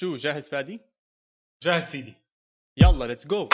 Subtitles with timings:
[0.00, 0.80] شو جاهز فادي؟
[1.62, 2.14] جاهز سيدي.
[2.76, 3.48] يلا let's go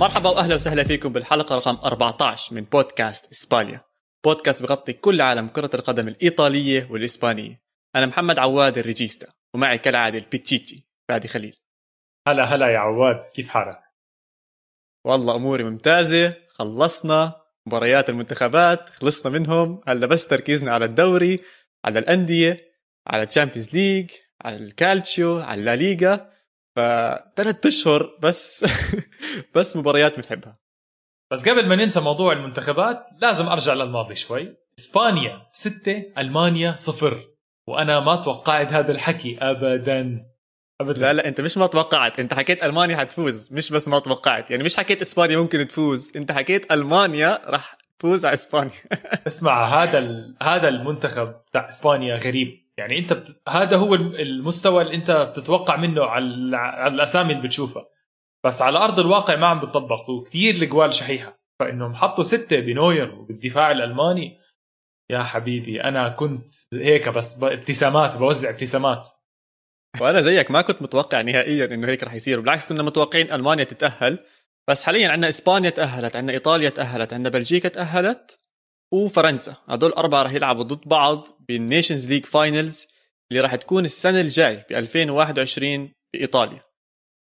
[0.00, 3.80] مرحبا وأهلا وسهلا فيكم بالحلقة رقم 14 من بودكاست إسبانيا.
[4.24, 7.62] بودكاست بغطي كل عالم كرة القدم الإيطالية والإسبانية.
[7.96, 11.56] أنا محمد عواد الريجيستا ومعي كالعادة البيتشيتشي فادي خليل.
[12.28, 13.80] هلا هلا يا عواد كيف حالك؟
[15.04, 19.80] والله أموري ممتازة خلصنا مباريات المنتخبات خلصنا منهم.
[19.86, 21.40] هلا بس تركيزنا على الدوري
[21.84, 22.70] على الأندية
[23.06, 24.10] على ال Champions League
[24.44, 26.30] على الكالتشيو على الليغا
[26.76, 28.64] فثلاث أشهر بس
[29.54, 30.58] بس مباريات بنحبها.
[31.32, 34.56] بس قبل ما ننسى موضوع المنتخبات لازم أرجع للماضي شوي.
[34.78, 37.24] إسبانيا ستة ألمانيا صفر.
[37.68, 40.29] وأنا ما توقعت هذا الحكي ابدا.
[40.80, 41.00] ابدا.
[41.00, 42.20] لا لا أنت مش ما توقعت.
[42.20, 44.50] أنت حكيت ألمانيا حتفوز مش بس ما توقعت.
[44.50, 46.12] يعني مش حكيت إسبانيا ممكن تفوز.
[46.16, 48.72] أنت حكيت ألمانيا راح تفوز على إسبانيا.
[49.26, 50.36] اسمع هذا ال...
[50.42, 52.66] هذا المنتخب تاع إسبانيا غريب.
[52.76, 53.42] يعني أنت بت...
[53.48, 57.86] هذا هو المستوى اللي أنت بتتوقع منه على, على الأسامي اللي بتشوفها.
[58.44, 61.40] بس على أرض الواقع ما عم بتطبق وكثير الجوال شحيحة.
[61.60, 64.38] فإنهم حطوا ستة بنوير وبالدفاع الألماني.
[65.10, 69.08] يا حبيبي أنا كنت هيك بس ابتسامات بوزع ابتسامات.
[70.00, 74.18] وأنا زيك ما كنت متوقع نهائيا إنه هيك رح يصير بالعكس كنا متوقعين ألمانيا تتأهل.
[74.68, 78.38] بس حاليا عندنا إسبانيا تأهلت عندنا إيطاليا تأهلت عندنا بلجيكا تأهلت
[78.92, 79.56] وفرنسا.
[79.68, 82.86] هدول أربعة رح يلعبوا ضد بعض بال Nations League Finals
[83.30, 86.60] اللي راح تكون السنة الجاي ب 2021 بايطاليا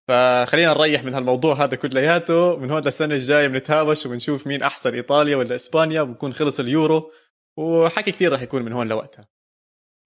[0.07, 2.57] فخلينا نريح من هالموضوع هذا كلياته.
[2.57, 7.11] من هون للسنة الجاية بنتهاوش وبنشوف مين أحسن إيطاليا ولا إسبانيا وبكون خلص اليورو.
[7.57, 9.27] وحكي كثير رح يكون من هون لوقتها.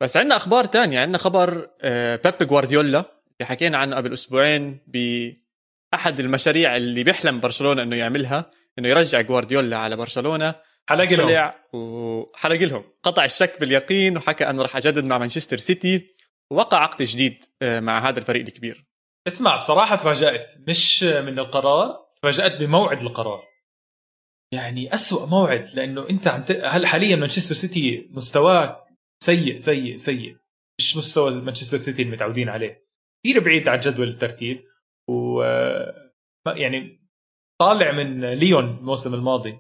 [0.02, 1.00] بس عندنا أخبار تانية.
[1.00, 7.82] عندنا خبر آه، بيب جوارديولا اللي حكينا عنه قبل أسبوعين بأحد المشاريع اللي بيحلم برشلونة
[7.82, 10.56] إنه يعملها إنه يرجع جوارديولا على برشلونة.
[10.90, 11.52] حلق لهم.
[11.74, 12.84] وحلق لهم.
[13.04, 16.16] قطع الشك باليقين وحكى إنه راح أجدد مع مانشستر سيتي
[16.52, 18.86] ووقع عقد جديد آه، مع هذا الفريق الكبير.
[19.28, 20.54] اسمع بصراحة تفاجأت.
[20.68, 23.44] مش من القرار تفاجأت بموعد القرار.
[24.52, 26.52] يعني أسوأ موعد لأنه أنت عم ت...
[26.52, 28.85] هل حاليا مانشستر سيتي مستواه
[29.24, 30.38] سيء سيء سيء.
[30.80, 32.86] مش مستوى مانشستر سيتي المتعودين عليه.
[33.26, 34.64] كثير بعيد عن جدول الترتيب
[35.10, 35.42] و
[36.48, 37.02] يعني
[37.62, 39.60] طالع من ليون الموسم الماضي.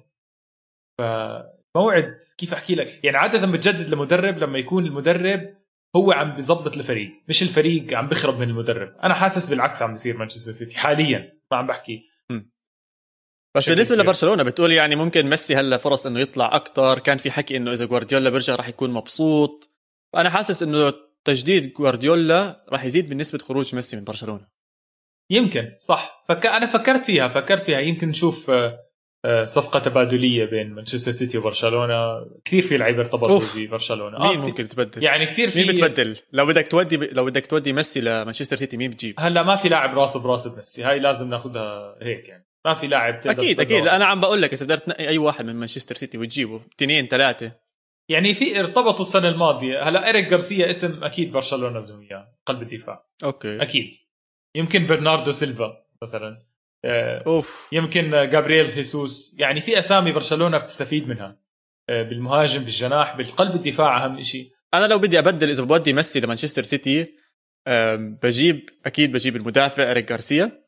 [1.00, 5.58] فموعد كيف أحكي لك؟ يعني عادة بتجدد لمدرب لما يكون المدرب
[5.96, 8.98] هو عم بيظبط الفريق مش الفريق عم بخرب من المدرب.
[9.04, 12.10] أنا حاسس بالعكس عم بيصير مانشستر سيتي حاليا ما عم بحكي.
[13.56, 17.58] بس بالنسبة لبرشلونة بتقول يعني ممكن ميسي هلا فرص إنه يطلع أكثر كان في حكي
[17.58, 19.72] إنه إذا جوارديولا بيرجع راح يكون مبسوط.
[20.14, 20.94] فأنا حاسس إنه
[21.26, 24.48] تجديد جوارديولا راح يزيد من نسبه خروج ميسي من برشلونة.
[25.30, 26.26] يمكن صح.
[26.30, 26.46] فك...
[26.46, 27.80] أنا فكرت فيها فكرت فيها.
[27.80, 28.80] يمكن نشوف آه،
[29.26, 32.26] آه، صفقة تبادلية بين مانشستر سيتي وبرشلونة.
[32.46, 34.20] كثير في لعيبة ارتبطوا ببرشلونة.
[34.20, 37.04] مين آه ممكن تبدل؟ يعني كثير في مين بتبدل؟ لو بدك تودي ب...
[37.04, 40.84] لو بدك تودي ميسي لمانشستر سيتي مين بتجيب؟ هلا ما في لاعب راس براس بميسي
[40.84, 42.46] هاي لازم ناخذها هيك يعني.
[42.66, 43.88] ما في لاعب أكيد أكيد.
[43.88, 47.52] أنا عم بقول لك إذا بدك تنقي أي واحد من مانشستر سيتي وتجيبه اثنين ثلاثة.
[48.10, 49.90] يعني في ارتبطوا السنة الماضية.
[49.90, 53.62] هلا إيريك غارسيا اسم أكيد برشلونة بدهم إياه قلب الدفاع أوكي.
[53.62, 53.94] أكيد.
[54.56, 56.46] يمكن برناردو سيلفا مثلا.
[56.86, 57.70] آه، أوف.
[57.72, 59.36] يمكن جابرييل خيسوس.
[59.40, 61.40] يعني في أسامي برشلونة بتستفيد منها.
[61.90, 66.64] آه، بالمهاجم بالجناح بالقلب الدفاع أهم شيء أنا لو بدي أبدل إذا بودي ميسي لمانشستر
[66.64, 67.16] سيتي
[68.24, 70.66] بجيب أكيد بجيب المدافع اريك غارسيا.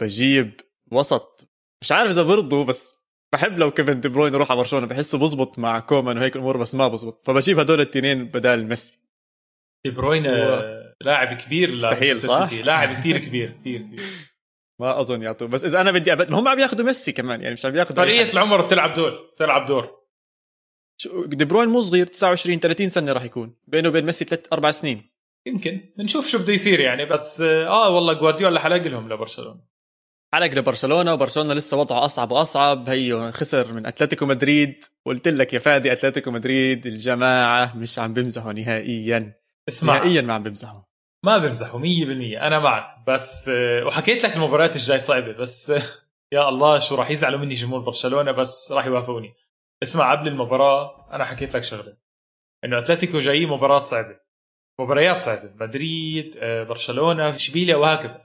[0.00, 0.60] بجيب
[0.94, 1.48] وسط.
[1.82, 2.94] مش عارف إذا برضو بس
[3.32, 6.74] بحب لو كيفن دي بروين يروح على برشلونة بحسه بزبط مع كومان وهيك الأمور بس
[6.74, 7.26] ما بزبط.
[7.26, 8.98] فبجيب هدول الاثنين بدال ميسي.
[9.84, 10.22] دي بروين.
[11.00, 14.00] لاعب كبير مستحيل صح؟ لاعب كثير كبير كثير كبير.
[14.80, 16.32] ما أظن يعطوه بس إذا أنا بدي أبد...
[16.32, 20.04] هم عم ياخذوا ميسي كمان يعني مش عم ياخذوا فرقية العمر بتلعب دور بتلعب دور.
[21.26, 23.56] دي بروين مو صغير 29 30 سنة راح يكون.
[23.66, 25.10] بينه وبين ميسي ثلاث أربع سنين.
[25.46, 25.80] يمكن.
[25.96, 29.73] بنشوف شو بده يصير يعني بس آه والله جوارديولا حلق لهم لبرشلونة.
[30.34, 32.88] حلق لبرشلونه وبرشلونة لسه وضعه أصعب وأصعب.
[32.88, 34.84] هي خسر من أتلتيكو مدريد.
[35.06, 39.32] قلت لك يا فادي أتلتيكو مدريد الجماعة مش عم بيمزحوا نهائيا.
[39.68, 39.96] اسمع.
[39.96, 40.80] نهائيا ما عم بيمزحوا.
[41.24, 41.82] ما بيمزحوا 100%
[42.46, 43.50] أنا معك بس
[43.86, 45.72] وحكيت لك المباريات الجاي صعبة بس
[46.32, 49.34] يا الله شو راح يزعلوا مني جمهور برشلونة بس راح يوافقوني.
[49.82, 51.96] اسمع قبل المباراة أنا حكيت لك شغلة.
[52.64, 54.16] إنه أتلتيكو جاي مباراة صعبة.
[54.80, 55.50] مباريات صعبة.
[55.60, 58.23] مدريد برشلونة إشبيليا وهكذا.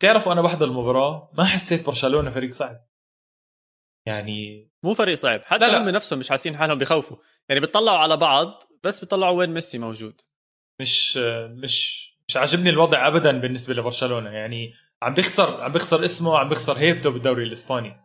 [0.00, 2.76] تعرفوا أنا بحضر المباراة ما حسيت برشلونة فريق صعب.
[4.06, 5.40] يعني مو فريق صعب.
[5.44, 5.82] حتى لا لا.
[5.82, 7.16] هم نفسهم مش حاسين حالهم بخوفوا
[7.48, 10.20] يعني بيطلعوا على بعض بس بيطلعوا وين ميسي موجود.
[10.80, 11.16] مش
[11.62, 14.30] مش مش عاجبني الوضع ابدا بالنسبة لبرشلونة.
[14.30, 14.72] يعني
[15.02, 17.96] عم بيخسر عم بيخسر اسمه عم بيخسر هيبته بالدوري الإسباني.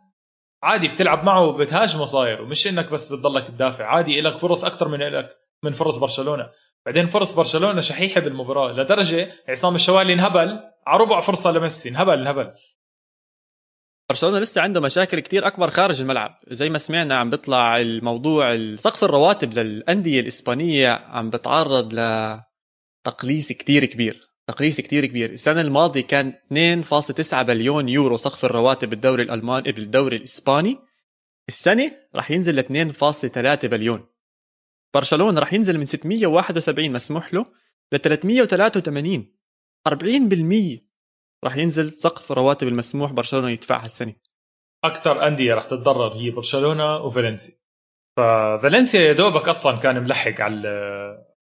[0.62, 3.84] عادي بتلعب معه وبتهاجمه صاير ومش إنك بس بتضلك تدافع.
[3.84, 5.28] عادي لك فرص أكثر من لك
[5.64, 6.50] من فرص برشلونة.
[6.86, 11.88] بعدين فرص برشلونة شحيحة بالمباراة لدرجة عصام الشوالي انهبل على ربع فرصة لميسي.
[11.88, 12.52] انهبل انهبل.
[14.10, 16.40] برشلونة لسه عنده مشاكل كتير أكبر خارج الملعب.
[16.48, 24.28] زي ما سمعنا عم بيطلع الموضوع سقف الرواتب للأندية الإسبانية عم بتعرض لتقليص كتير كبير.
[24.46, 25.30] تقليص كتير كبير.
[25.30, 30.78] السنة الماضية كان 2.9 بليون يورو سقف الرواتب بالدوري الالماني بالدوري الإسباني.
[31.48, 34.06] السنة راح ينزل ل 2.3 بليون.
[34.94, 37.46] برشلونة راح ينزل من 671 مسموح له
[37.92, 39.33] ل 383
[39.88, 40.80] 40%
[41.44, 44.14] راح ينزل سقف رواتب المسموح برشلونة يدفعها السنة.
[44.84, 47.54] أكثر أندية راح تتضرر هي برشلونة وفالنسيا.
[48.16, 50.68] ففالنسيا يا دوبك أصلا كان ملحق على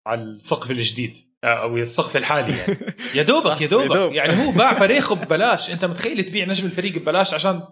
[0.06, 2.79] على السقف الجديد أو السقف الحالي يعني.
[3.17, 4.12] يا دوبك يا دوبك.
[4.12, 5.71] يعني هو باع فريقه ببلاش.
[5.71, 7.62] أنت متخيل تبيع نجم الفريق ببلاش عشان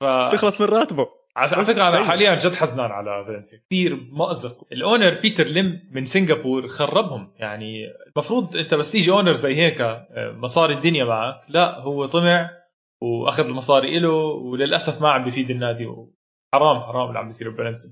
[0.00, 0.04] ف...
[0.32, 1.21] تخلص من راتبه.
[1.36, 4.66] على فكرة أنا حاليا جد حزنان على فالنسيا كثير مأزق.
[4.72, 7.32] الأونر بيتر ليم من سنغافور خربهم.
[7.36, 7.86] يعني
[8.16, 11.40] المفروض أنت بس تيجي أونر زي هيك آه، مصاري الدنيا معك.
[11.48, 12.50] لا هو طمع
[13.02, 15.86] وأخذ المصاري له وللأسف ما عم بفيد النادي
[16.54, 17.90] حرام حرام اللي عم بيصير بفالنسيا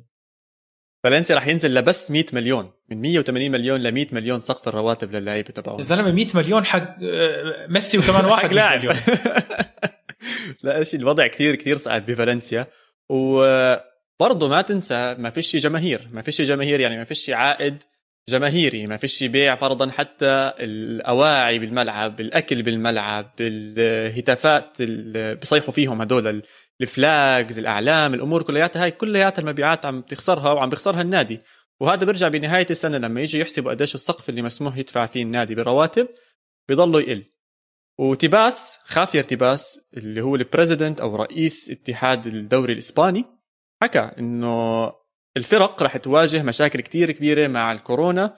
[1.04, 2.70] فالنسيا راح ينزل لبس 100 مليون.
[2.88, 5.78] من 180 مليون ل 100 مليون سقف الرواتب للعيبه تبعهم.
[5.78, 8.84] يا زلمة 100 مليون حق آه، ميسي وكمان واحد لاعب.
[10.64, 12.66] لا شيء الوضع كثير كثير صعب بفالنسيا.
[13.10, 17.82] وبرضه ما تنسى ما فيش جماهير ما فيش جماهير يعني ما فيش عائد
[18.28, 26.42] جماهيري ما فيش بيع فرضا حتى الأواعي بالملعب الأكل بالملعب الهتافات اللي بيصيحوا فيهم هدول
[26.80, 28.84] الفلاجز الأعلام الأمور كلياتها.
[28.84, 31.40] هاي كلياتها المبيعات عم تخسرها وعم بيخسرها النادي.
[31.80, 36.08] وهذا بيرجع بنهاية السنة لما يجي يحسبوا قديش السقف اللي مسموح يدفع فيه النادي بالرواتب
[36.68, 37.24] بيضلوا يقل.
[38.00, 43.24] وتباس خافير تباس اللي هو ال president أو رئيس اتحاد الدوري الإسباني
[43.82, 44.92] حكى إنه
[45.36, 48.36] الفرق راح تواجه مشاكل كتير كبيرة مع الكورونا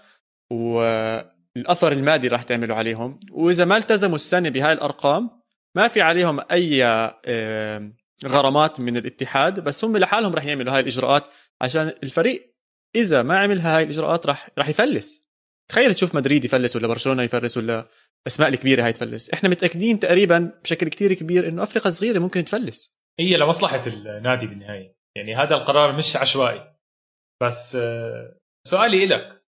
[0.50, 3.20] والأثر المادي راح تعمله عليهم.
[3.30, 5.30] وإذا ما التزموا السنة بهاي الأرقام
[5.74, 6.84] ما في عليهم أي
[8.26, 11.24] غرامات من الاتحاد بس هم لحالهم راح يعملوا هاي الإجراءات
[11.60, 12.54] عشان الفريق
[12.96, 15.22] إذا ما عمل هاي الإجراءات راح راح يفلس.
[15.68, 17.88] تخيل تشوف مدريد يفلس ولا برشلونة يفلس ولا
[18.26, 19.30] الاسماء الكبيرة هاي تفلس.
[19.30, 22.94] إحنا متأكدين تقريبا بشكل كتير كبير إنه الفرق الصغيرة ممكن تفلس.
[23.20, 24.96] هي لمصلحة النادي بالنهاية.
[25.16, 26.74] يعني هذا القرار مش عشوائي.
[27.42, 29.44] بس آه، سؤالي لك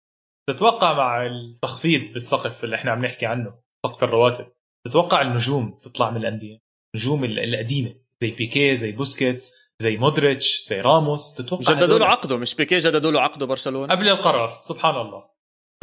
[0.49, 4.51] تتوقع مع التخفيض بالسقف اللي إحنا عم نحكي عنه سقف الرواتب
[4.87, 6.59] تتوقع النجوم تطلع من الأندية؟
[6.95, 12.55] النجوم القديمة زي بيكي زي بوسكيتس زي مودريتش زي راموس تتوقع جددوا له عقده مش
[12.55, 13.95] بيكي جددوا له عقده برشلونة.
[13.95, 15.32] قبل القرار سبحان الله.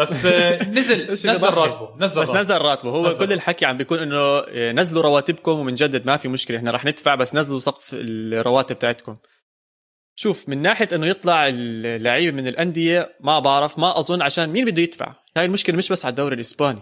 [0.00, 2.91] بس آه، نزل نزل راتبه نزل بس نزل راتبه.
[2.91, 3.26] هو نزل.
[3.26, 7.14] كل الحكي عم بيكون إنه آه، نزلوا رواتبكم ومنجدد ما في مشكلة إحنا رح ندفع
[7.14, 9.17] بس نزلوا سقف الرواتب تاعتكم.
[10.14, 14.82] شوف من ناحية إنه يطلع اللعيبه من الأندية ما بعرف ما أظن عشان مين بده
[14.82, 16.81] يدفع؟ هاي المشكلة مش بس على الدوري الإسباني.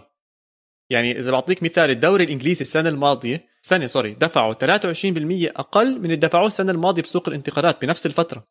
[0.89, 4.57] يعني إذا بعطيك مثال الدوري الإنجليزي السنة الماضية سنة سوري دفعوا 23%
[5.55, 8.43] أقل من اللي دفعوه السنة الماضية بسوق الانتقالات بنفس الفترة.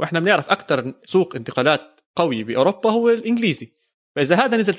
[0.00, 3.72] وإحنا بنعرف أكثر سوق انتقالات قوي بأوروبا هو الإنجليزي.
[4.16, 4.74] فإذا هذا نزل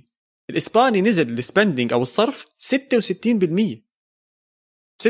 [0.00, 0.16] 23%
[0.50, 3.86] الإسباني نزل ال spending أو الصرف 66%
[5.02, 5.06] 66%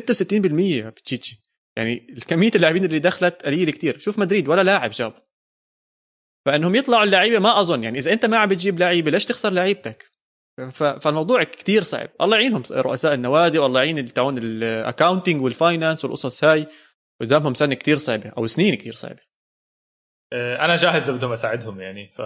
[0.87, 1.43] بيتشيتشي.
[1.77, 1.97] يعني
[2.29, 3.99] كميه اللاعبين اللي دخلت قليلة كتير.
[3.99, 5.15] شوف مدريد ولا لاعب جاب
[6.47, 7.83] فإنهم يطلعوا اللعيبة ما أظن.
[7.83, 10.11] يعني إذا أنت ما عم بتجيب لعيبة ليش تخسر لعيبتك؟
[10.73, 12.09] فالموضوع كتير صعب.
[12.21, 16.67] الله يعينهم رؤساء النوادي والله يعين تاعون ال accounting وال finance والقصص هاي.
[17.21, 19.21] قدامهم سنة كتير صعبة أو سنين كتير صعبة.
[20.33, 22.21] آه، أنا جاهز بدهم أساعدهم يعني ف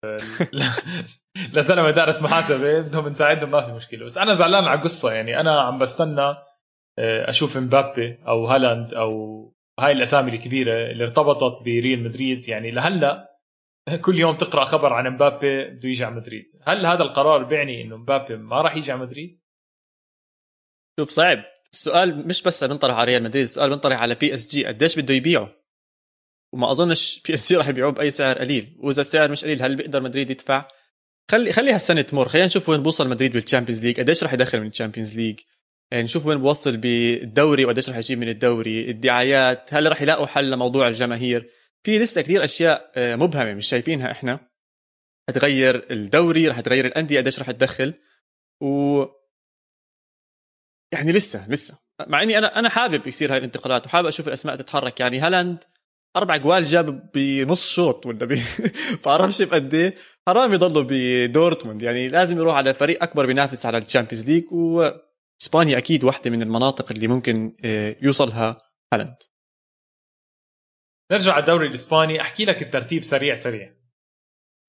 [1.54, 4.04] لزلمه دارس محاسبه بدهم نساعدهم ما في مشكلة.
[4.04, 5.12] بس أنا زعلان على القصة.
[5.12, 6.34] يعني أنا عم بستنى
[6.98, 12.48] آه، أشوف مبابي أو هالاند أو هاي الأسامي الكبيرة اللي ارتبطت بريال مدريد.
[12.48, 13.30] يعني لهلأ
[14.04, 16.44] كل يوم تقرأ خبر عن مبابي بده يجي على مدريد.
[16.62, 19.40] هل هذا القرار بيعني إنه مبابي ما راح يجي على مدريد؟
[21.00, 21.42] شوف صعب.
[21.72, 25.59] السؤال مش بس بنطرح على ريال مدريد السؤال بنطرح على PSG قديش بده يبيعه؟
[26.52, 28.76] وما أظنش PSG راح يبيعوه بأي سعر قليل.
[28.78, 30.68] وإذا السعر مش قليل هل بيقدر مدريد يدفع؟
[31.30, 32.28] خلي خلي هالسنه تمر.
[32.28, 35.40] خلينا نشوف وين بوصل مدريد بال Champions League قديش راح يدخل من ال Champions League
[35.92, 38.90] يعني نشوف وين بوصل بالدوري وقديش راح يجيب من الدوري.
[38.90, 41.50] الدعايات هل راح يلاقوا حل لموضوع الجماهير؟
[41.84, 44.50] في لسه كثير أشياء آه، مبهمة مش شايفينها إحنا.
[45.28, 47.94] حتغير الدوري راح تغير الأندية قديش راح تدخل؟
[48.62, 49.04] و
[50.92, 51.78] يعني لسه لسه.
[52.06, 55.00] مع إني أنا أنا حابب يصير هاي الانتقالات وحابب أشوف الأسماء تتحرك.
[55.00, 55.64] يعني هالاند
[56.16, 58.38] أربع جوال جاب بنص شوط ولا ب...
[59.04, 59.94] بعرفش بقد إيه.
[60.28, 61.82] حرام يضلوا بدورتموند.
[61.82, 64.90] يعني لازم يروح على فريق أكبر بينافس على ال Champions League و
[65.42, 68.58] اسبانيا أكيد واحدة من المناطق اللي ممكن آه، يوصلها
[68.92, 69.16] هالاند.
[71.12, 72.20] نرجع على الدوري الإسباني.
[72.20, 73.74] أحكي لك الترتيب سريع سريع.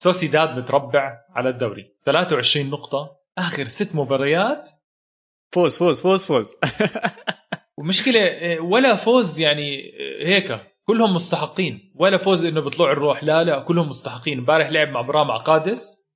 [0.03, 1.95] سوسيداد متربع على الدوري.
[2.05, 3.17] 23 نقطة.
[3.38, 4.69] آخر ست مباريات.
[5.53, 6.55] فوز فوز فوز فوز.
[7.77, 10.71] ومشكلة ولا فوز يعني هيك.
[10.88, 11.93] كلهم مستحقين.
[11.95, 13.23] ولا فوز إنه بطلوع الروح.
[13.23, 14.38] لا لا كلهم مستحقين.
[14.38, 16.09] امبارح لعب مع برا مع قادس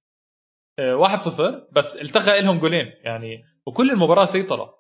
[0.82, 1.42] 1-0
[1.72, 2.94] بس التقى لهم جولين.
[3.04, 4.76] يعني وكل المباراة سيطرة.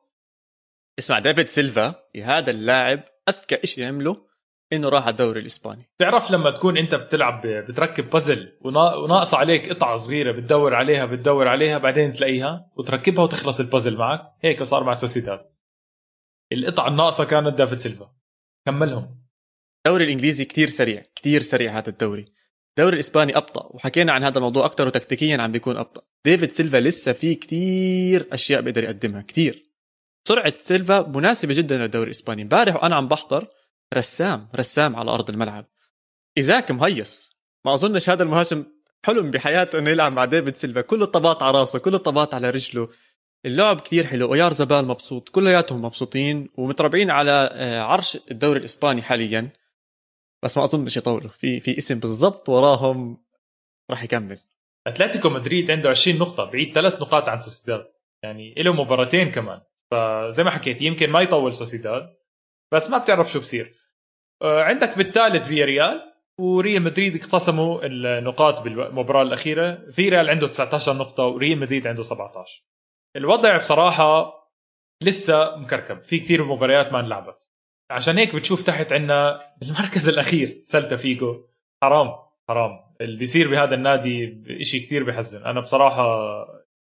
[0.99, 4.25] اسمع ديفيد سيلفا هذا اللاعب أذكى شيء يعمله
[4.73, 5.89] إنه راح على الدوري الإسباني.
[5.97, 11.77] بتعرف لما تكون أنت بتلعب بتركب بازل وناقص عليك قطعة صغيرة بتدور عليها بتدور عليها
[11.77, 15.39] بعدين تلاقيها وتركبها وتخلص البازل معك هيك صار مع سوسيداد.
[16.53, 18.15] القطعة الناقصة كانت دافيد سيلفا.
[18.65, 19.24] كملهم.
[19.85, 22.25] الدوري الإنجليزي كتير سريع كتير سريع هذا الدوري.
[22.77, 26.01] الدوري الإسباني أبطأ وحكينا عن هذا الموضوع أكثر وتكتيكيا عم بيكون أبطأ.
[26.25, 29.71] ديفيد سيلفا لسه في كتير أشياء بيقدر يقدمها كتير.
[30.27, 32.41] سرعة سيلفا مناسبة جدا للدوري الإسباني.
[32.41, 33.47] امبارح وأنا عم بحضر
[33.93, 35.65] رسام رسام على أرض الملعب.
[36.37, 37.29] إيزاك مهيص.
[37.65, 38.65] ما أظنش هذا المهاجم
[39.05, 40.81] حلم بحياته إنه يلعب مع ديفيد سيلفا.
[40.81, 42.89] كل الطبات على راسه كل الطبات على رجله.
[43.45, 44.31] اللعب كثير حلو.
[44.31, 45.29] أويارزابال مبسوط.
[45.29, 46.49] كلياتهم مبسوطين.
[46.57, 49.64] ومتربعين على آه، عرش الدوري الإسباني حاليا.
[50.45, 53.17] بس ما أظنش يطولوا في في اسم بالضبط وراهم
[53.91, 54.39] راح يكمل.
[54.87, 57.87] أتلتيكو مدريد عنده 20 نقطة بعيد ثلاث نقاط عن سوسيداد.
[58.23, 59.61] يعني له مباراتين كمان.
[59.91, 62.09] فزي ما حكيت يمكن ما يطول سوسيداد
[62.71, 63.75] بس ما بتعرف شو بصير.
[64.41, 69.91] آه، عندك بالثالث فيا ريال وريال مدريد اقتسموا النقاط بالمباراة الأخيرة.
[69.91, 72.63] في ريال عنده 19 نقطة وريال مدريد عنده 17
[73.15, 74.33] الوضع بصراحة
[75.03, 76.03] لسه مكركب.
[76.03, 77.44] في كثير مباريات ما انلعبت.
[77.91, 81.45] عشان هيك بتشوف تحت عنا بالمركز الأخير سلتا فيجو.
[81.83, 82.15] حرام
[82.49, 82.71] حرام.
[83.01, 85.43] اللي بيصير بهذا النادي شيء كثير بحزن.
[85.45, 86.05] أنا بصراحة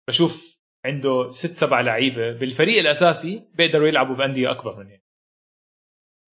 [0.08, 5.06] بشوف عنده ست سبع لعيبة بالفريق الأساسي بيقدروا يلعبوا بأندية أكبر من هيك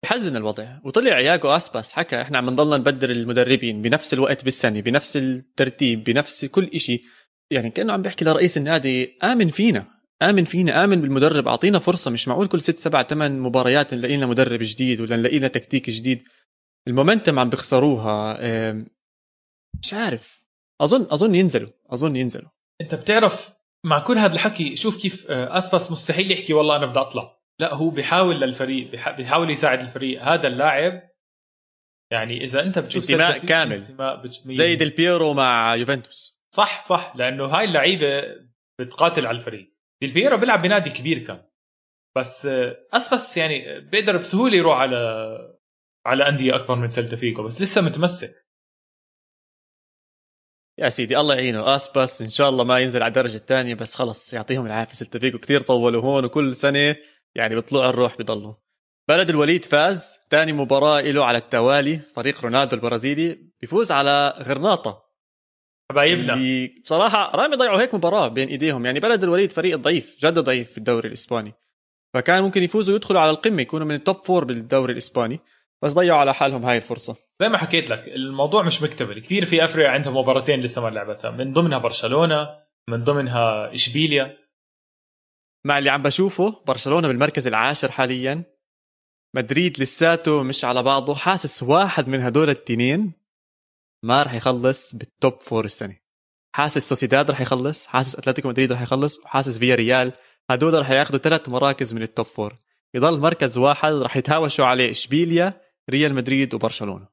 [0.02, 0.78] بحزن الوضع.
[0.84, 6.44] وطلع ياجو أسباس حكى إحنا عم نضلنا نبدل المدربين بنفس الوقت بالسنة بنفس الترتيب بنفس
[6.44, 7.02] كل شيء
[7.50, 9.97] يعني كأنه عم بيحكي لرئيس النادي آمن فينا.
[10.22, 12.10] آمن فينا آمن بالمدرب أعطينا فرصة.
[12.10, 15.90] مش معقول كل ست سبع ثمان مباريات نلاقي لنا مدرب جديد ولا نلاقي لنا تكتيك
[15.90, 16.28] جديد.
[16.88, 18.38] المومنتم عم بيخسروها
[19.82, 20.44] مش عارف.
[20.80, 22.50] أظن أظن ينزلوا أظن ينزلوا.
[22.80, 23.50] أنت بتعرف
[23.86, 27.38] مع كل هذا الحكي شوف كيف آه، أسباس مستحيل يحكي والله أنا بدي أطلع.
[27.60, 30.22] لا هو بيحاول للفريق بيحاول يساعد الفريق.
[30.22, 31.02] هذا اللاعب
[32.12, 33.76] يعني إذا أنت بتشوف انتماء كامل.
[33.76, 36.42] انتماء زي ديل بيرو مع يوفنتوس.
[36.54, 38.22] صح صح لأنه هاي اللعيبة
[38.80, 39.77] بتقاتل على الفريق.
[40.02, 41.44] ديل بيرو بيلعب بنادي كبير كان.
[42.16, 42.46] بس
[42.92, 44.98] اسبس يعني بيقدر بسهولة يروح على
[46.06, 48.30] على أندية أكبر من سلتا فيجو بس لسه متمسك.
[50.78, 51.74] يا سيدي الله يعينه.
[51.74, 54.94] اسباس إن شاء الله ما ينزل على الدرجة الثانية بس خلص يعطيهم العافية.
[54.94, 56.96] سلتا فيجو كثير طولوا هون وكل سنة
[57.34, 58.54] يعني بيطلعوا الروح بضلوا
[59.08, 65.07] بلد الوليد فاز ثاني مباراة له على التوالي فريق رونالدو البرازيلي بيفوز على غرناطة.
[65.92, 70.38] حبايبنا اللي بصراحة رامي ضيعوا هيك مباراة بين إيديهم يعني بلد الوليد فريق ضعيف جد
[70.38, 71.54] ضعيف في الدوري الإسباني.
[72.14, 75.40] فكان ممكن يفوزوا ويدخلوا على القمة يكونوا من ال top four بالدوري الإسباني.
[75.82, 77.16] بس ضيعوا على حالهم هاي الفرصة.
[77.40, 79.20] زي ما حكيت لك الموضوع مش مكتمل.
[79.20, 81.30] كثير في أفريقيا عندها مباراتين لسه ما لعبتها.
[81.30, 82.48] من ضمنها برشلونة
[82.88, 84.36] من ضمنها إشبيليا.
[85.66, 88.44] مع اللي عم بشوفه برشلونة بالمركز العاشر حاليا.
[89.36, 93.17] مدريد لساته مش على بعضه حاسس واحد من هدول التنين.
[94.04, 95.96] ما راح يخلص بال top four السنة.
[96.54, 100.12] حاسس سوسيداد راح يخلص حاسس اتلتيكو مدريد راح يخلص وحاسس فيا ريال
[100.50, 102.56] هدول راح ياخذوا ثلاث مراكز من ال top four
[102.94, 107.08] يضل مركز واحد راح يتهاوشوا عليه إشبيليا ريال مدريد وبرشلونة.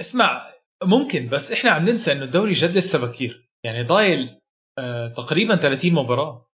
[0.00, 0.46] اسمع
[0.84, 3.50] ممكن بس إحنا عم ننسى إنه الدوري جد لسه بكير.
[3.64, 4.40] يعني ضايل
[4.78, 6.50] آه تقريبا 30 مباراة.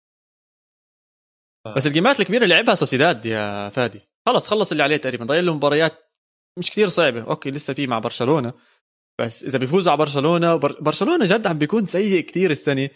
[1.77, 4.01] بس ال game ات الكبيرة اللي لعبها سوسيداد يا فادي.
[4.27, 5.25] خلص خلص اللي عليه تقريبا.
[5.25, 5.93] ضايل له مباريات
[6.59, 7.23] مش كثير صعبة.
[7.23, 8.53] okay لسه في مع برشلونة.
[9.19, 12.89] بس إذا بيفوزوا على برشلونة برشلونة جد عم بيكون سيء كثير السنة.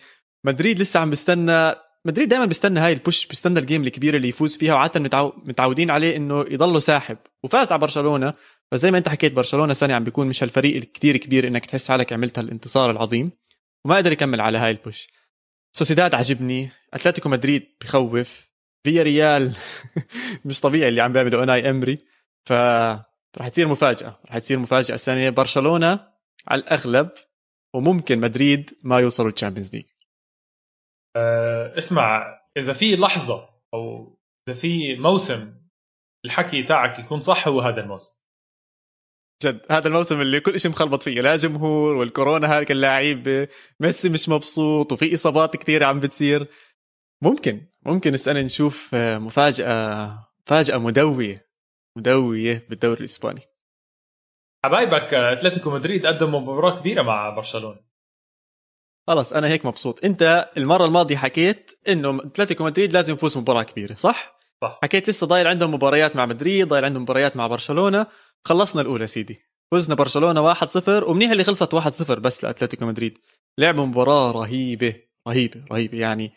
[0.45, 1.75] مدريد لسه عم بيستنى
[2.05, 5.33] مدريد دائما بيستنى هاي ال push بيستنى ال game الكبيره اللي يفوز فيها وعادة متعو...
[5.37, 7.19] متعودين عليه إنه يضلوا ساحب.
[7.43, 8.35] وفاز على برشلونة
[8.73, 11.88] بس زي ما أنت حكيت برشلونة سنة عم بيكون مش هالفريق الكثير كبير إنك تحس
[11.88, 13.31] حالك عملت هالانتصار العظيم.
[13.85, 15.09] وما قدر يكمل على هاي ال push
[15.73, 18.50] سوسيداد عجبني أتلتيكو مدريد بخوف
[18.85, 19.52] فيا ريال
[20.45, 21.99] مش طبيعي اللي عم بيعمله أوناي إمري.
[22.47, 22.52] ف
[23.38, 25.31] رح تصير مفاجأة رح تصير مفاجأة السنة.
[25.31, 26.12] برشلونة
[26.49, 27.11] على الأغلب
[27.75, 29.85] وممكن مدريد ما يوصلوا ال Champions League.
[31.17, 34.17] أه اسمع إذا في لحظة أو
[34.49, 35.55] إذا في موسم
[36.25, 38.23] الحكي تاعك يكون صح هو هذا الموسم.
[39.43, 43.49] جد هذا الموسم اللي كل شيء مخلبط فيه لا جمهور والكورونا هاك اللاعب
[43.81, 46.49] ميسي مش مبسوط وفي إصابات كثيره عم بتصير.
[47.23, 51.49] ممكن ممكن السنة نشوف آه، مفاجأة مفاجأة مدوية
[51.97, 53.41] مدوية بالدوري الإسباني.
[54.64, 57.81] حبايبك آه، أتلتيكو مدريد قدموا مباراة كبيرة مع برشلونة.
[59.09, 60.04] خلص أنا هيك مبسوط.
[60.04, 64.78] أنت المرة الماضية حكيت إنه أتلتيكو مدريد لازم يفوز مباراة كبيرة صح؟ صح.
[64.83, 68.07] حكيت لسه ضايل عندهم مباريات مع مدريد ضايل عندهم مباريات مع برشلونة.
[68.45, 69.42] خلصنا الأولى سيدي.
[69.73, 73.19] فزنا برشلونة 1-0 ومنيح اللي خلصت 1-0 بس لأتلتيكو مدريد.
[73.59, 74.95] لعبوا مباراة رهيبة
[75.28, 75.99] رهيبة رهيبة.
[75.99, 76.33] يعني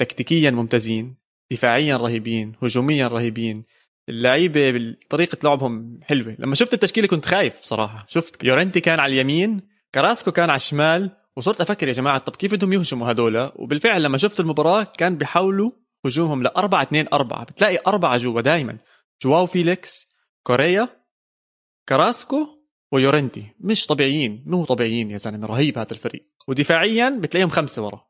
[0.00, 1.16] تكتيكيا ممتازين
[1.52, 3.64] دفاعيا رهيبين هجوميا رهيبين.
[4.08, 6.36] اللعيبة بطريقه لعبهم حلوة.
[6.38, 8.04] لما شفت التشكيلة كنت خايف بصراحة.
[8.08, 9.60] شفت يورنتي كان على اليمين
[9.94, 14.18] كراسكو كان على الشمال وصرت أفكر يا جماعة طب كيف بدهم يهجموا هدول وبالفعل لما
[14.18, 15.70] شفت المباراة كان بيحاولوا
[16.06, 18.78] هجومهم ل 4 2 4 بتلاقي أربعة جوا دائما
[19.22, 20.06] جواو فيليكس
[20.42, 20.88] كوريا
[21.88, 22.46] كراسكو
[22.92, 26.24] ويورنتي مش طبيعيين مو طبيعيين يا زلمة رهيب هذا الفريق.
[26.48, 28.04] ودفاعيا بتلاقيهم خمسة ورا.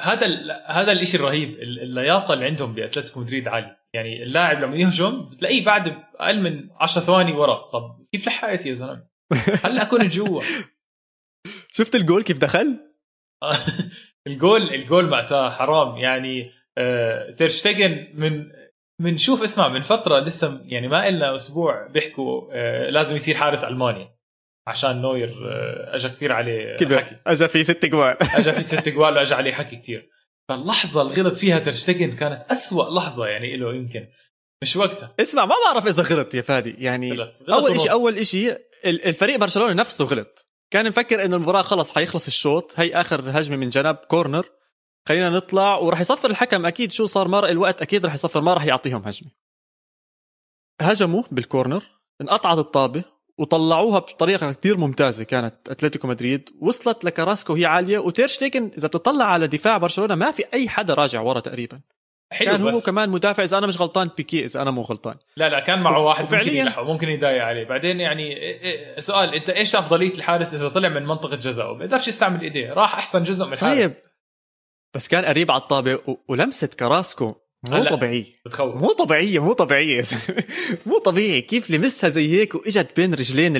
[0.00, 4.76] هذا ال- هذا الشيء الرهيب ال- اللياقة اللي عندهم بأتلتيكو مدريد عاليه يعني اللاعب لما
[4.76, 7.70] يهجم بتلاقيه بعد أقل من 10 ثواني ورا.
[7.70, 9.06] طب كيف لحقت يا زلمة؟
[9.64, 10.40] هلا كنت جوا؟
[11.76, 12.78] شفت الجول كيف دخل؟
[14.26, 15.96] ال goal ال goal مأساة حرام.
[15.96, 18.46] يعني آه تيرشتيجن من
[19.00, 23.64] من شوف اسمع من فترة لسه يعني ما إلنا أسبوع بيحكوا آه لازم يصير حارس
[23.64, 24.14] ألمانيا
[24.66, 27.16] عشان نوير آه اجى كثير عليه كده حكي.
[27.26, 28.16] اجى في ست جوال.
[28.38, 30.10] اجى في ست جوال واجى عليه حكي كثير
[30.48, 34.08] فاللحظة اللي غلط فيها تيرشتيجن كانت أسوأ لحظة يعني له يمكن.
[34.62, 35.14] مش وقتها.
[35.20, 36.74] اسمع ما بعرف إذا غلط يا فادي.
[36.78, 37.42] يعني غلط.
[37.50, 37.80] غلط أول.
[37.80, 40.48] شيء أول شيء الفريق برشلونة نفسه غلط.
[40.70, 42.72] كان مفكر إنه المباراة خلص حيخلص الشوط.
[42.76, 44.46] هي آخر هجمة من جنب corner.
[45.08, 46.66] خلينا نطلع وراح يصفر الحكم.
[46.66, 49.30] أكيد شو صار مر الوقت أكيد راح يصفر ما راح يعطيهم هجمة.
[50.80, 51.82] هجموا بال corner
[52.20, 53.04] انقطعت الطابة.
[53.38, 56.50] وطلعوها بطريقة كثير ممتازة كانت أتلتيكو مدريد.
[56.60, 57.98] وصلت لكراسكو وهي عالية.
[57.98, 61.80] وتيرشتيجن إذا بتطلع على دفاع برشلونة ما في أي حدا راجع ورا تقريبا.
[62.32, 65.14] حلو كان هو بس كمان مدافع إذا أنا مش غلطان بيكي إذا أنا مو غلطان.
[65.36, 67.64] لا لا كان معه واحد ممكن وفعلياً- يلحق ممكن يضايق عليه.
[67.64, 72.08] بعدين يعني إيه- إيه- سؤال أنت إيش أفضلية الحارس إذا طلع من منطقة جزاء؟ وبيقدرش
[72.08, 73.78] يستعمل إيديه راح أحسن جزء من الحارس.
[73.78, 73.90] طيب
[74.94, 75.98] بس كان قريب على الطابة.
[76.28, 77.34] ولمسه كراسكو
[77.68, 77.90] مو هلا.
[77.90, 78.74] طبيعيه بتخوف.
[78.74, 80.04] مو طبيعية مو طبيعية.
[80.86, 83.52] مو طبيعي كيف لمسها زي هيك وإجت بين رجلين.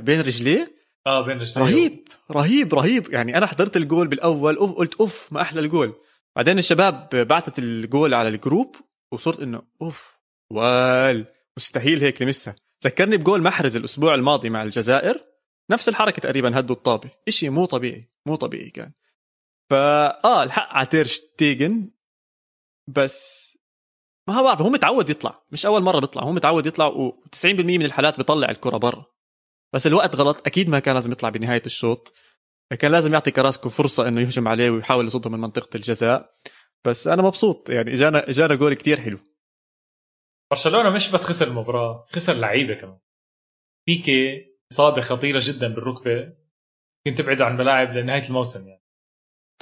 [0.00, 0.76] بين رجليه؟
[1.06, 1.64] آه بين رجليه.
[1.64, 3.12] رهيب رهيب رهيب.
[3.12, 5.94] يعني أنا حضرت الجول بالأول أوف قلت أوف ما أحلى الجول.
[6.36, 8.76] بعدين الشباب بعثت الجول على ال group
[9.12, 10.18] وصرت إنه أوف
[10.50, 11.26] وال
[11.56, 12.56] مستحيل هيك لمسها.
[12.84, 15.20] ذكرني بجول محرز الأسبوع الماضي مع الجزائر.
[15.70, 17.10] نفس الحركة تقريبا هدوا الطابة.
[17.28, 18.90] إشي مو طبيعي مو طبيعي كان.
[19.70, 21.90] فا آه الحق على تير شتيجن.
[22.88, 23.42] بس
[24.28, 25.42] ما بعرف هو متعود يطلع.
[25.50, 29.04] مش أول مرة بيطلع هو متعود يطلع و90% من الحالات بيطلع الكرة برا.
[29.74, 30.46] بس الوقت غلط.
[30.46, 32.12] أكيد ما كان لازم يطلع بنهاية الشوط.
[32.78, 36.34] كان لازم يعطي كراسكو فرصة إنه يهجم عليه ويحاول يصده من منطقة الجزاء.
[36.86, 37.70] بس أنا مبسوط.
[37.70, 39.18] يعني اجانا اجانا جول كتير حلو.
[40.50, 42.98] برشلونة مش بس خسر المباراة خسر لعيبة كمان.
[43.86, 46.36] بيكي إصابة خطيرة جدا بالركبة.
[47.06, 48.81] يمكن تبعده عن الملاعب لنهاية الموسم يعني.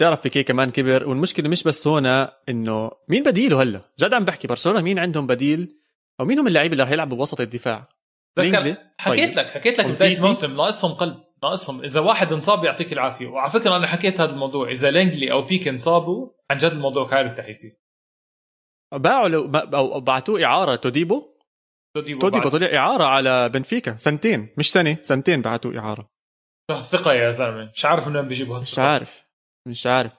[0.01, 4.49] تعرف بيكي كمان كبر والمشكلة مش بس هنا إنه مين بديله هلا؟ جد عم بحكي
[4.49, 5.79] برشلونة مين عندهم بديل؟
[6.21, 7.89] أو مين هم اللعيبه اللي رح يلعبوا بوسط الدفاع؟
[8.39, 9.39] لينجلي؟ تذكر حكيت طيب.
[9.39, 11.85] لك حكيت لك بداية؟ الموسم ناقصهم قلب ناقصهم.
[11.85, 13.27] إذا واحد انصاب يعطيك العافية.
[13.27, 14.71] وعلى فكرة أنا حكيت هذا الموضوع.
[14.71, 17.77] إذا لينجلي أو بيكي انصابوا عن جد الموضوع كارثه حيصير
[18.95, 21.37] باعوا لو أو بعتوه إعارة توديبو؟
[21.97, 22.49] توديبو توديبو.
[22.49, 23.97] طلع إعارة على بنفيكا.
[23.97, 26.11] سنتين مش سنة سنتين بعتوه إعارة.
[26.71, 28.79] الثقه يا زلمة؟ مش عارف من وين بيجيبوا مش.
[28.79, 29.30] عارف.
[29.69, 30.13] مش عارف.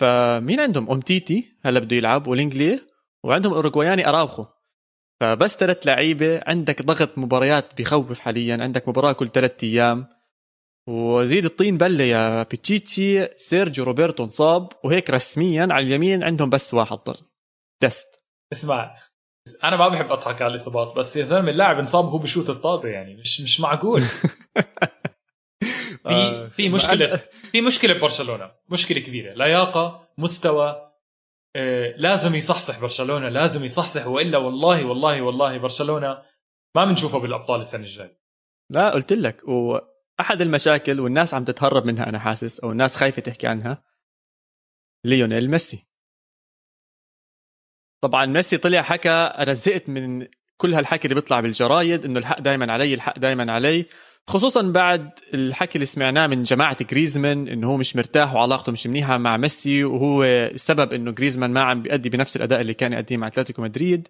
[0.00, 2.80] فمين عندهم؟ امتيتي هلا بده يلعب ولينجلي
[3.24, 4.46] وعندهم أوروغواياني أراوخو.
[5.20, 10.08] فبس ثلاث لعيبة عندك ضغط مباريات بخوف حاليا عندك مباراة كل ثلاث أيام.
[10.88, 16.96] وزيد الطين بلة يا بيتشيتشي سيرجيو روبرتو انصاب وهيك رسميا على اليمين عندهم بس واحد
[16.96, 17.16] ضل.
[17.82, 18.08] دست
[18.52, 18.94] اسمع
[19.64, 23.14] أنا ما بحب أضحك على الإصابات بس يا زلمة اللاعب انصاب وهو بشوت الطابة يعني
[23.14, 24.02] مش مش معقول.
[26.10, 27.16] في في مشكلة
[27.52, 29.34] في مشكلة ببرشلونه مشكلة كبيرة.
[29.34, 30.90] لياقة مستوى
[31.56, 36.22] آه، لازم يصحصح برشلونة لازم يصحصح وإلا والله والله والله برشلونة
[36.76, 38.20] ما بنشوفه بالأبطال السنة الجاية.
[38.70, 43.46] لا قلت لك وأحد المشاكل والناس عم تتهرب منها أنا حاسس أو الناس خايفة تحكي
[43.46, 43.84] عنها
[45.04, 45.86] ليونيل ميسي.
[48.02, 52.72] طبعا ميسي طلع حكى أنا زهقت من كل هالحكي اللي بيطلع بالجرايد إنه الحق دائما
[52.72, 53.84] علي الحق دائما علي.
[54.28, 59.18] خصوصا بعد الحكي اللي سمعناه من جماعة جريزمان إنه هو مش مرتاح وعلاقته مش منيحة
[59.18, 63.26] مع ميسي وهو السبب إنه جريزمان ما عم بيأدي بنفس الأداء اللي كان يأديه مع
[63.26, 64.08] أتلتيكو مدريد.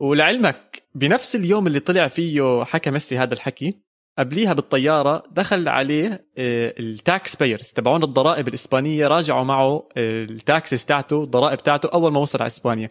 [0.00, 3.78] ولعلمك بنفس اليوم اللي طلع فيه حكى ميسي هذا الحكي
[4.18, 11.24] قبليها بالطيارة دخل عليه ال tax payers تبعون الضرائب الإسبانية راجعوا معه ال taxes تاعته
[11.24, 12.88] الضرائب تاعته أول ما وصل على إسبانيا.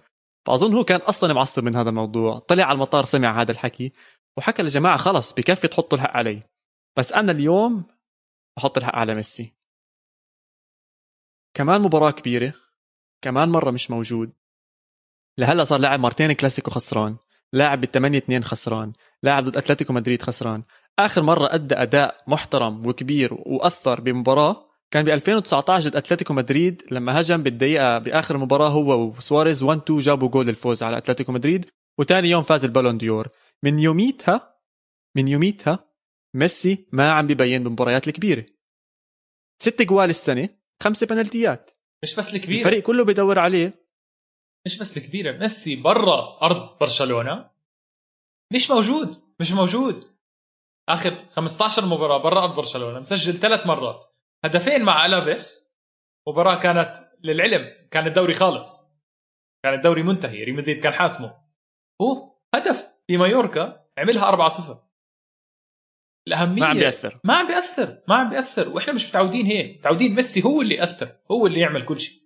[0.48, 2.40] فأظن هو كان أصلا معصب من هذا الموضوع.
[2.40, 3.92] طلع على المطار سمع هذا الحكي
[4.38, 6.40] وحكى للجماعه خلص بكفي تحطوا الحق علي.
[6.98, 7.84] بس أنا اليوم
[8.58, 9.54] بحط الحق على ميسي.
[11.54, 12.54] كمان مباراة كبيرة
[13.22, 14.34] كمان مرة مش موجود.
[15.38, 17.18] لهلأ صار لاعب مرتين كلاسيكو خسران
[17.54, 20.64] لاعب بال 8 2 خسران لاعب ضد أتلتيكو مدريد خسران.
[21.00, 27.20] آخر مرة أدى أداء محترم وكبير وأثر بمباراة كان ب 2019 ضد أتلتيكو مدريد لما
[27.20, 31.66] هجم بالدقيقة بآخر المباراه هو وسواريز 1 2 جابوا جول الفوز على أتلتيكو مدريد
[32.00, 33.28] وثاني يوم فاز البالون ديور.
[33.64, 34.56] من يوميتها
[35.16, 35.91] من يوميتها
[36.36, 38.46] ميسي ما عم ببين بالمباريات الكبيرة.
[39.62, 40.50] ست جوال السنة
[40.84, 41.72] خمسة بنالتيات.
[42.04, 42.60] مش بس الكبيرة.
[42.60, 43.74] الفريق كله بدور عليه.
[44.66, 47.52] مش بس الكبيرة ميسي برا أرض برشلونة.
[48.54, 50.12] مش موجود مش موجود.
[50.90, 54.06] آخر 15 مباراة برا أرض برشلونة مسجل ثلاث مرات.
[54.46, 55.72] هدفين مع ألافيس.
[56.28, 58.84] مباراة كانت للعلم كان الدوري خالص.
[59.64, 61.42] كان الدوري منتهي ريال مدريد كان حاسمه.
[62.02, 64.84] هو هدف في مايوركا عملها 4 0
[66.28, 67.20] الأهمية ما عم بيأثر.
[67.24, 68.70] ما عم بيأثر ما عم بيأثر.
[68.70, 69.80] وإحنا مش متعودين هيك.
[69.80, 72.22] متعودين ميسي هو اللي يأثر هو اللي يعمل كل شيء.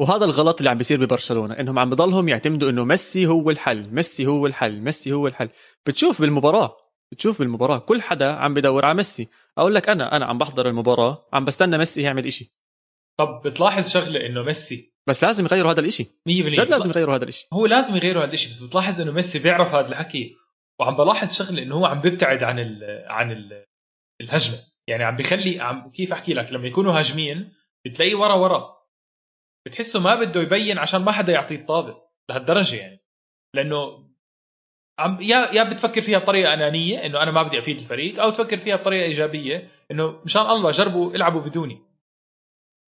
[0.00, 4.26] وهذا الغلط اللي عم بيصير ببرشلونة إنهم عم بضلهم يعتمدوا إنه ميسي هو الحل ميسي
[4.26, 5.48] هو الحل ميسي هو الحل.
[5.86, 6.76] بتشوف بالمباراة
[7.12, 9.28] بتشوف بالمباراة كل حدا عم بدور على ميسي.
[9.58, 12.54] أقول لك أنا أنا عم بحضر المباراة عم بستنى ميسي يعمل إشي.
[13.20, 16.04] طب بتلاحظ شغلة إنه ميسي بس لازم يغيروا هذا الإشي.
[16.04, 17.48] 100% جد لازم يغيروا هذا الإشي.
[17.52, 20.36] هو لازم يغيروا هذا الشيء بس بتلاحظ إنه ميسي بيعرف هذا الحكي.
[20.80, 23.64] وعم بلاحظ شغلة إنه هو عم بيبتعد عن ال عن ال
[24.20, 24.58] الهجمة.
[24.88, 27.52] يعني عم بيخلي عم كيف أحكي لك؟ لما يكونوا هاجمين
[27.86, 28.82] بتلاقيه ورا ورا.
[29.66, 33.04] بتحسه ما بده يبين عشان ما حدا يعطيه الطابة لهالدرجة يعني.
[33.56, 34.08] لأنه
[34.98, 38.56] عم يا يا بتفكر فيها بطريقة أنانية إنه أنا ما بدي أفيد الفريق أو تفكر
[38.56, 41.82] فيها بطريقة إيجابية إنه مشان الله جربوا العبوا بدوني.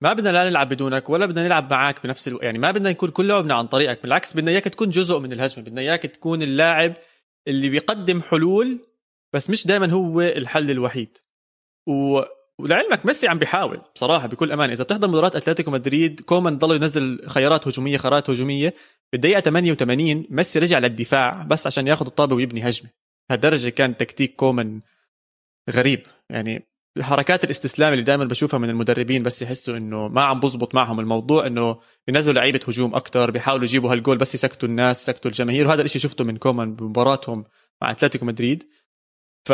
[0.03, 3.09] ما بدنا لا نلعب بدونك ولا بدنا نلعب معك بنفس الوقت يعني ما بدنا نكون
[3.09, 6.93] كل لعبنا عن طريقك بالعكس بدنا إياك تكون جزء من الهجمة بدنا إياك تكون اللاعب
[7.47, 8.79] اللي بيقدم حلول
[9.33, 11.17] بس مش دائما هو الحل الوحيد.
[11.87, 12.21] و...
[12.59, 14.73] ولعلمك ميسي عم بيحاول بصراحة بكل أمانة.
[14.73, 18.73] إذا بتحضر مباراة أتلتيكو مدريد كومان ضل ينزل خيارات هجومية خيارات هجومية.
[19.11, 22.89] بالدقيقة 88 ميسي رجع للدفاع بس عشان ياخذ الطابة ويبني هجمة.
[23.31, 24.81] هالدرجة كان تكتيك كومان
[25.69, 26.01] غريب.
[26.29, 26.68] يعني
[27.01, 30.99] حركات الاستسلام اللي دائما بشوفها من المدربين بس يحسوا إنه ما عم بزبط معهم.
[30.99, 35.67] الموضوع إنه بينزلوا لعيبة هجوم أكثر بيحاولوا يجيبوا هالجول بس يسكتوا الناس يسكتوا الجماهير.
[35.67, 37.45] وهذا الشيء شفته من كومان بمباراتهم
[37.81, 38.63] مع أتلتيكو مدريد.
[39.45, 39.53] ف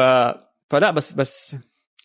[0.70, 1.56] فلا بس بس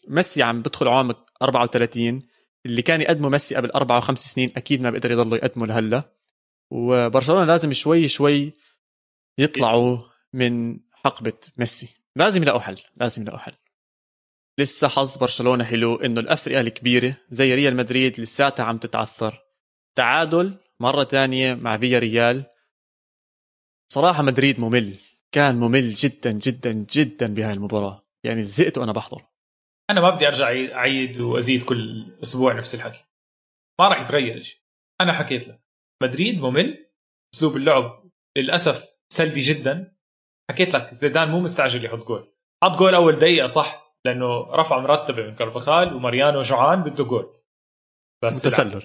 [0.09, 2.23] ميسي عم بدخل عام 34
[2.67, 6.03] اللي كان يقدمه ميسي قبل أربع أو خمس سنين أكيد ما بيقدر يضلوا يقدمه لهلأ.
[6.71, 8.53] وبرشلونة لازم شوي شوي
[9.39, 9.99] يطلعوا
[10.33, 11.89] من حقبة ميسي.
[12.17, 13.53] لازم يلاقوا حل لازم يلاقوا حل.
[14.59, 19.45] لسه حظ برشلونة حلو إنه الافرقه الكبيره زي ريال مدريد لساتها عم تتعثر.
[19.97, 22.47] تعادل مرة تانية مع فيا ريال.
[23.93, 24.95] صراحة مدريد ممل
[25.33, 28.07] كان ممل جدا جدا جدا بهاي المباراة.
[28.25, 29.23] يعني زهقت وأنا بحضر.
[29.91, 33.05] أنا ما بدي أرجع أعيد وأزيد كل أسبوع نفس الحكي.
[33.81, 34.61] ما راح يتغير شيء
[35.01, 35.63] أنا حكيت لك.
[36.03, 36.91] مدريد ممل
[37.35, 39.97] أسلوب اللعب للأسف سلبي جدا.
[40.51, 42.35] حكيت لك زيدان مو مستعجل يحط جول.
[42.65, 43.90] حط جول أول دقيقة صح.
[44.05, 47.41] لأنه رفع مرتبة من كارفاخال وماريانو جوعان بده جول.
[48.23, 48.83] بس تسلل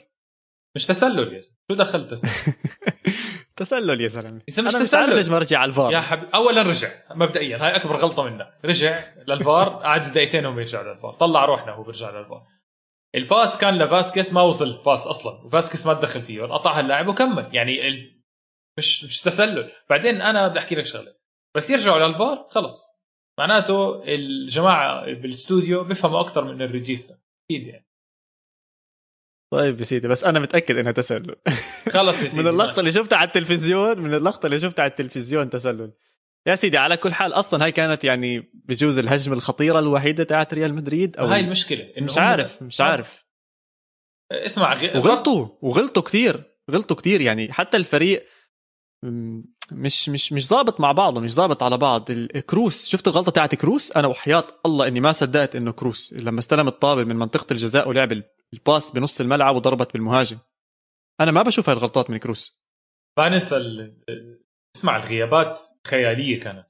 [0.76, 1.58] مش تسلل يا زلمة.
[1.72, 2.54] شو دخل تسلل
[3.58, 4.42] تسلل يا زلمة.
[4.48, 5.16] مش تسلل.
[5.16, 5.92] ليش ما رجع على الفار.
[5.94, 8.60] يا حبيبي اولا رجع مبدئيا هاي أكبر غلطة منك.
[8.66, 11.14] رجع للفار قعد دقيقتين وما يرجع للفار.
[11.14, 12.48] طلع روحنا وهو بيرجع للفار.
[13.16, 16.42] ال pass كان لفاسكيس ما وصل ال pass أصلا وفاسكيس ما تدخل فيه.
[16.44, 17.50] قطعها اللاعب وكمل.
[17.54, 18.22] يعني ال...
[18.78, 19.72] مش مش تسلل.
[19.90, 21.16] بعدين أنا بدي أحكي لك شغلة.
[21.56, 22.95] بس يرجعوا للفار خلص.
[23.40, 27.18] معناته الجماعة بالاستوديو بيفهموا أكثر من الريجيستا
[27.52, 27.86] أكيد يعني.
[29.54, 31.36] طيب يا سيدي بس أنا متأكد إنها تسلل.
[31.90, 35.50] خلص يا سيدي من اللقطه اللي شفتها على التلفزيون من اللقطة اللي شفتها على التلفزيون
[35.50, 35.90] تسلل.
[36.48, 40.74] يا سيدي على كل حال أصلا هاي كانت يعني بجوز الهجمة الخطيرة الوحيدة تاعت ريال
[40.74, 43.26] مدريد أو هاي المشكلة إنه مش عارف مش عارف.
[44.32, 44.98] اسمع غ...
[44.98, 47.54] وغلطوا وغلطوا كثير غلطوا كثير يعني.
[47.54, 48.28] حتى الفريق
[49.72, 52.12] مش مش مش ظابط مع بعضه مش ظابط على بعض.
[52.50, 56.14] كروس شفت الغلطة تاعت كروس؟ أنا وحياة الله إني ما صدقت إنه كروس.
[56.14, 58.24] لما استلم الطابة من منطقة الجزاء ولعب ال-
[58.54, 60.38] ال pass بنص الملعب وضربت بالمهاجم.
[61.22, 62.62] أنا ما بشوف هاي الغلطات من كروس.
[64.10, 64.42] ال...
[64.78, 66.68] اسمع الغيابات خيالية كانت.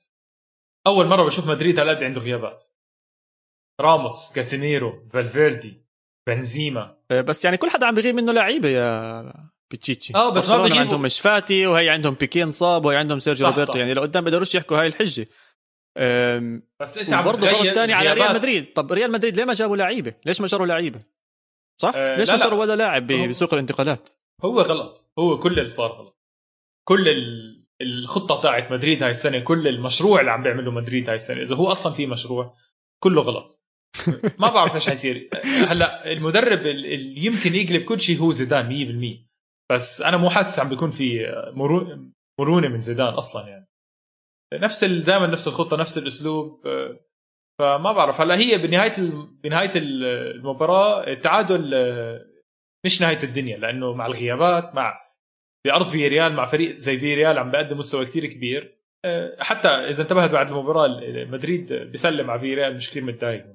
[0.88, 2.64] أول مرة بشوف مدريد هالقد عنده غيابات.
[3.82, 5.86] راموس كاسيميرو فالفيردي
[6.28, 6.98] بنزيما.
[7.12, 9.34] آه، بس يعني كل حدا عم بيغيب منه لعيبة يا
[9.72, 10.78] بيتشيتشي آه، بس ما بيغيبوا.
[10.80, 13.78] عندهم مش فاتي وهي عندهم بيكي انصاب وهي عندهم سيرجيو روبرتو.
[13.78, 15.28] يعني لقدام بيقدروش يحكوا هاي الحجة.
[15.98, 18.34] أم، بس أنت عم غلط تغير ثاني على ريال.
[18.36, 18.74] مدريد.
[18.74, 21.00] طب ريال مدريد ليه ما جابوا لعيبة؟ ليش ما شروا لعيبة؟
[21.82, 22.44] صح؟ أه، ليش لا، ما.
[22.44, 24.10] شروا ولا لاعب بسوق الانتقالات؟
[24.44, 25.12] هو غلط.
[25.20, 26.20] هو كل اللي صار غلط.
[26.88, 31.42] كل ال- الخطة تاعت مدريد هاي السنة كل المشروع اللي عم بيعمله مدريد هاي السنة
[31.42, 32.56] إذا هو أصلا في مشروع
[33.04, 33.62] كله غلط.
[34.40, 35.30] ما بعرف إيش حيصير.
[35.68, 39.25] هلأ المدرب ال- اللي يمكن يقلب كل شيء هو زيدان 100%
[39.72, 41.98] بس أنا مو حاسس عم بيكون في مرو-
[42.40, 43.68] مرونة من زيدان أصلا يعني.
[44.54, 47.00] نفس دائما نفس الخطة نفس الأسلوب آه،
[47.60, 48.22] فما بعرف.
[48.22, 48.94] هلأ هي بنهاية
[49.44, 50.04] بنهاية ال-
[50.36, 52.26] المباراة التعادل آه،
[52.86, 55.02] مش نهاية الدنيا لأنه مع الغيابات مع
[55.66, 58.78] بأرض في ريال مع فريق زي في ريال عم بقدم مستوى كثير كبير.
[59.06, 60.88] آه، حتى إذا انتبهت بعد المباراة
[61.26, 63.46] مدريد بيسلم على في ريال مش كثير متضايق.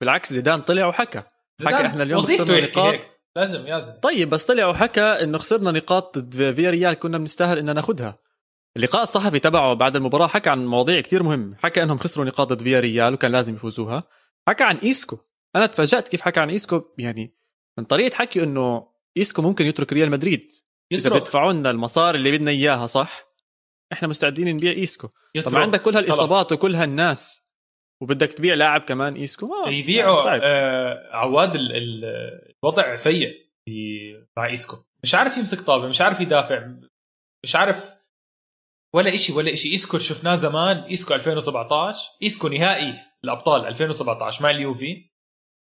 [0.00, 1.22] بالعكس زيدان طلع وحكى.
[1.66, 3.15] حكى إحنا اليوم وظيفته خسرنا يحكي نقاط.
[3.36, 3.92] لازم لازم.
[4.02, 8.18] طيب بس طلع وحكى إنه خسرنا نقاط ضد فيا ريال كنا بنستاهل ان ناخذها
[8.76, 12.62] اللقاء الصحفي تبعه بعد المباراة حكى عن مواضيع كتير مهمه حكى إنهم خسروا نقاط ضد
[12.62, 14.02] فيا ريال وكان لازم يفوزوها.
[14.48, 15.18] حكى عن إيسكو.
[15.56, 16.82] أنا تفاجأت كيف حكى عن إيسكو.
[16.98, 17.34] يعني
[17.78, 20.50] من طريقة حكي إنه إيسكو ممكن يترك ريال مدريد.
[20.92, 21.12] إذا يترك.
[21.12, 23.26] بيدفعوا لنا المصاري اللي بدنا إياها صح؟
[23.92, 25.08] إحنا مستعدين نبيع إيسكو.
[25.34, 25.52] يترك.
[25.52, 26.52] طبعا عندك كل هالإصابات.
[26.52, 27.42] وكل هالناس
[28.00, 30.36] وبدك تبيع لاعب كمان إيسكو؟ ما يبيعوا.
[30.42, 34.76] آه عواد ال- ال- الوضع سيء في- مع إيسكو.
[35.02, 36.74] مش عارف يمسك طابة مش عارف يدافع
[37.44, 37.96] مش عارف
[38.94, 39.70] ولا إشي ولا إشي.
[39.72, 45.10] إيسكو شفناه زمان إيسكو 2017 إيسكو نهائي الأبطال 2017 مع اليوفي.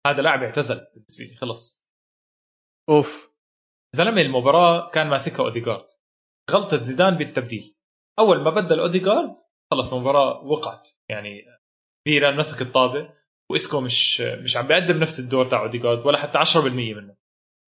[0.08, 1.90] هذا لاعب اعتزل بالنسبة لي خلص.
[2.90, 3.30] أوف.
[3.96, 5.88] زلمة المباراة كان ماسكها اوديجارد
[6.52, 7.76] غلطة زيدان بالتبديل.
[8.20, 9.36] أول ما بدل اوديجارد
[9.72, 10.90] خلص المباراة وقعت.
[11.10, 11.46] يعني
[12.08, 13.19] فيران مسك الطابة.
[13.52, 17.16] وإيسكو مش مش عم بيقدم نفس الدور تاع أوديجارد ولا حتى 10% منه.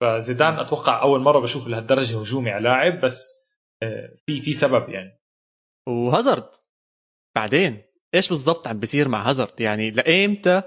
[0.02, 3.50] فزيدان أتوقع أول مرة بشوف لهالدرجة هجومي على لاعب بس
[3.84, 5.22] آه، في في سبب يعني.
[5.90, 6.50] وهازارد
[7.36, 7.84] بعدين؟
[8.16, 10.62] إيش بالضبط عم بيصير مع هازارد؟ يعني لايمتى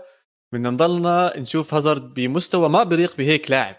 [0.53, 3.77] بدنا نضلنا نشوف هازارد بمستوى ما بيليق بهيك لاعب؟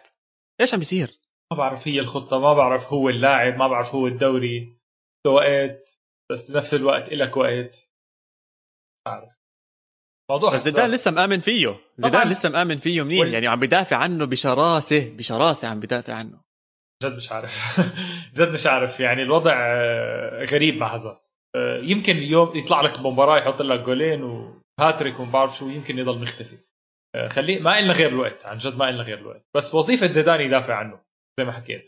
[0.61, 1.19] إيش عم بيصير؟
[1.51, 4.79] ما بعرف هي الخطة ما بعرف هو اللاعب ما بعرف هو الدوري.
[5.27, 7.91] وقت بس بنفس الوقت إلك وقت.
[9.07, 9.34] ما بعرف.
[10.31, 10.89] موضوع بس زيدان.
[10.89, 11.75] لسه مآمن فيه.
[11.97, 12.27] زيدان.
[12.27, 16.37] لسه مآمن فيه منيح وال- يعني عم بدافع عنه بشراسة بشراسة عم بدافع عنه.
[17.03, 17.79] جد مش عارف.
[18.37, 18.99] جد مش عارف.
[18.99, 21.17] يعني الوضع آه، غريب مع هازارد
[21.55, 24.23] آه، يمكن يوم يطلع لك بمباراة يحط لك جولين
[24.79, 26.57] وهاتريك وما بعرف شو يمكن يضل مختفي.
[27.15, 28.45] آه، خليه ما إلنا غير الوقت.
[28.45, 29.45] عن جد ما إلنا غير الوقت.
[29.55, 30.99] بس وظيفة زيدان يدافع عنه
[31.39, 31.81] زي ما حكينا.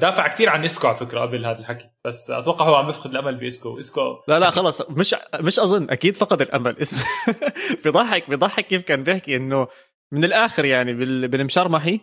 [0.00, 1.90] دافع كثير عن إسكو على فكرة قبل هذا الحكي.
[2.06, 3.78] بس أتوقع هو عم يفقد الأمل بإسكو.
[3.78, 4.82] إسكو لا لا خلص.
[4.90, 5.90] مش مش أظن.
[5.90, 6.78] أكيد فقد الأمل.
[6.78, 6.96] اسم
[7.84, 9.68] بيضحك بيضحك كيف كان بيحكي إنه
[10.12, 12.00] من الآخر يعني بال- بالمشرمحي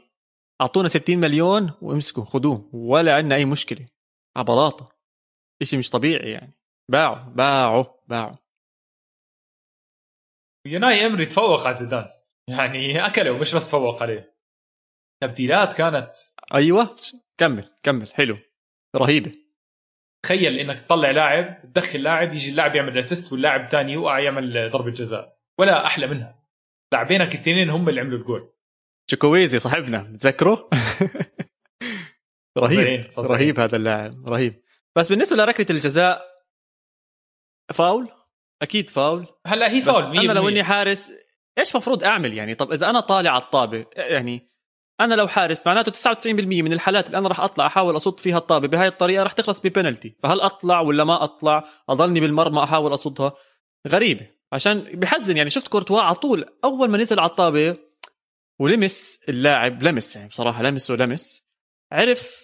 [0.61, 2.25] أعطونا 60 مليون وإمسكوا.
[2.25, 3.85] خذوه ولا عندنا أي مشكلة.
[4.37, 4.89] على بلاطة.
[5.63, 6.53] شيء مش طبيعي يعني.
[6.91, 8.35] باعوا باعوا باعوا.
[10.67, 12.05] يوناي امري تفوق على زيدان.
[12.49, 14.36] يعني أكله ومش بس تفوق عليه.
[15.23, 16.11] تبديلات كانت.
[16.53, 16.95] أيوه.
[17.37, 18.07] كمل كمل.
[18.13, 18.37] حلو.
[18.95, 19.31] رهيبة.
[20.25, 24.91] تخيل إنك تطلع لاعب تدخل لاعب يجي اللاعب يعمل assist واللاعب الثاني يوقع يعمل ضربه
[24.91, 26.39] جزاء ولا أحلى منها.
[26.91, 28.53] لاعبينك الاثنين هم اللي عملوا الجول.
[29.07, 30.01] تشيكويزي صاحبنا.
[30.01, 30.69] بتذكره؟
[32.57, 32.69] رهيب.
[32.69, 33.41] فظيعين- فظيعين.
[33.41, 34.29] رهيب هذا اللاعب.
[34.29, 34.59] رهيب.
[34.95, 36.21] بس بالنسبة لركلة الجزاء
[37.73, 38.09] فاول؟
[38.61, 39.25] أكيد فاول.
[39.47, 41.11] هلا هي بس فاول أنا لو إني حارس
[41.57, 44.49] إيش مفروض أعمل يعني؟ طب إذا أنا طالع على الطابة يعني
[45.01, 46.27] أنا لو حارس معناته 99%
[46.63, 48.67] من الحالات اللي أنا راح أطلع أحاول أصد فيها الطابة.
[48.67, 50.15] بهاي الطريقة راح تخلص ببنالتي.
[50.23, 53.33] فهل أطلع ولا ما أطلع؟ اضلني بالمرمى أحاول أصدها.
[53.87, 55.49] غريبه عشان بحزن يعني.
[55.49, 56.45] شفت كورتوا على طول.
[56.63, 57.75] أول ما نزل على الطابة
[58.59, 61.43] ولمس اللاعب لمس يعني بصراحة لمس ولمس.
[61.91, 62.41] عرف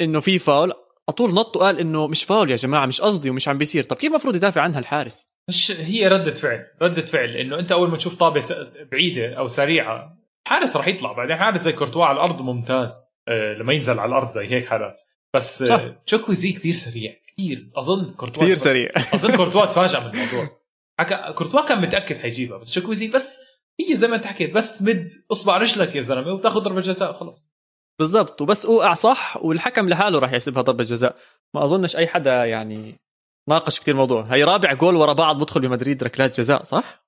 [0.00, 0.72] إنه في فاول.
[1.08, 3.84] على طول نط وقال إنه مش فاول يا جماعة مش قصدي ومش عم بيصير.
[3.84, 6.66] طب كيف المفروض يدافع عنها الحارس؟ مش هي ردة فعل.
[6.82, 8.52] ردة فعل إنه أنت أول ما تشوف طابة س-
[8.92, 11.36] بعيدة أو سريعة حارس راح يطلع بعدين.
[11.36, 13.12] حارس زي كورتوا على الأرض ممتاز.
[13.28, 15.02] آه، لما ينزل على الأرض زي هيك حالات
[15.34, 15.74] بس صح.
[15.80, 17.14] آه، تشوكويزي كثير سريع.
[17.26, 18.90] كثير أظن كورتوا كثير سريع.
[19.14, 20.62] أظن كورتوا تفاجأ من الموضوع.
[21.00, 23.40] حكى كورتوا كان متأكد حيجيبها بس شوكويزي بس
[23.80, 27.52] هي زي ما انت حكيت بس مد اصبع رجلك يا زلمة وتاخذ ضربة جزاء خلص
[27.98, 28.42] بالضبط.
[28.42, 31.16] وبس اوقع صح والحكم لحاله راح يحسبها ضربة جزاء.
[31.54, 33.00] ما أظنش أي حدا يعني
[33.48, 34.22] ناقش كثير الموضوع.
[34.22, 37.04] هي رابع جول ورا بعض بدخل بمدريد ركلات جزاء صح؟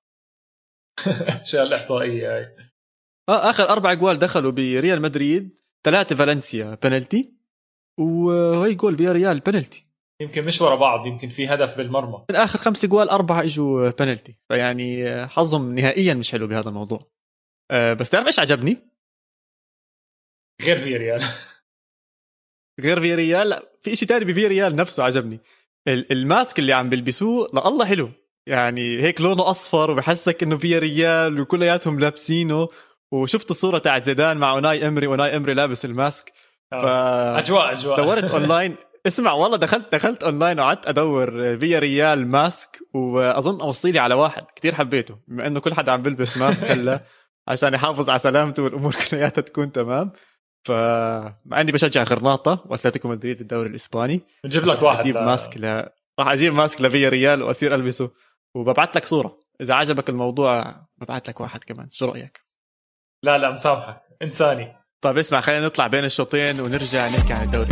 [1.49, 2.55] شو الاحصائيه هاي.
[3.29, 5.59] آه آخر أربع جوال دخلوا بريال مدريد.
[5.85, 7.33] ثلاثة فالنسيا بنالتي
[7.99, 9.83] وهي جول فيا ريال بنالتي.
[10.21, 12.25] يمكن مش ورا بعض يمكن في هدف بالمرمى.
[12.29, 14.35] من آخر خمس جوال أربعة إجوا بنالتي.
[14.49, 16.99] فيعني حظهم نهائيا مش حلو بهذا الموضوع.
[17.71, 18.77] آه، بس تعرف إيش عجبني؟
[20.61, 21.23] غير في ريال
[22.81, 25.39] غير في ريال في شيء تاني بفي ريال نفسه عجبني.
[25.87, 28.09] ال- ال mask اللي عم بيلبسوه لا الله حلو.
[28.47, 32.67] يعني هيك لونه أصفر وبحسك إنه فيا ريال وكلياتهم لابسينه.
[33.11, 36.31] وشفت الصورة تاعت زيدان مع أوناي إمري أوناي إمري لابس ال mask.
[36.73, 36.79] آه.
[36.79, 36.85] ف
[37.39, 37.97] أجواء أجواء.
[37.97, 38.75] دورت أونلاين.
[39.07, 44.43] اسمع والله دخلت دخلت أونلاين وقعدت أدور فيا ريال mask وأظن أوصي لي على واحد
[44.55, 46.99] كتير حبيته بما إنه كل حدا عم بلبس mask هلا
[47.47, 50.11] عشان يحافظ على سلامته والأمور كلياتها تكون تمام.
[50.67, 54.21] فمع إني بشجع غرناطة وأتلتيكو مدريد الدوري الإسباني.
[54.43, 55.17] بنجيب لك واحد أجيب.
[55.17, 55.83] mask ل...
[56.19, 58.11] راح أجيب ماسك لفيا ريال واصير ألبسه.
[58.55, 59.37] وببعث لك صورة.
[59.61, 61.87] إذا عجبك الموضوع ببعث لك واحد كمان.
[61.91, 62.44] شو رأيك؟
[63.25, 64.01] لا لا مسامحك.
[64.21, 64.75] انساني.
[65.01, 67.67] طيب اسمع خلينا نطلع بين الشوطين ونرجع نحكي عن الدوري.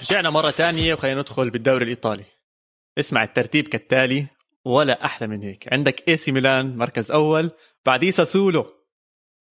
[0.00, 2.24] رجعنا مرة تانية وخلينا ندخل بالدوري الإيطالي.
[2.98, 4.26] اسمع الترتيب كالتالي
[4.64, 5.72] ولا أحلى من هيك.
[5.72, 7.50] عندك اي سي ميلان مركز أول
[7.86, 8.66] بعديه ساسولو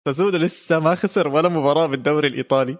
[0.04, 2.78] ساسولو لسه ما خسر ولا مباراة بالدوري الإيطالي.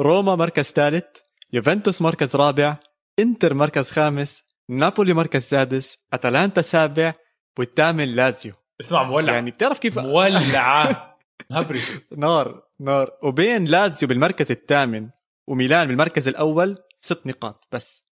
[0.00, 2.76] روما مركز ثالث يوفنتوس مركز رابع
[3.18, 7.14] انتر مركز خامس نابولي مركز سادس اتلانتا سابع
[7.58, 8.52] والثامن لازيو.
[8.80, 9.34] اسمع مولع.
[9.34, 11.18] يعني بتعرف كيف؟ مولعه
[11.50, 11.80] مهبري
[12.16, 13.10] نار نار.
[13.22, 15.08] وبين لازيو بالمركز الثامن
[15.46, 18.08] وميلان بالمركز الأول ست نقاط بس.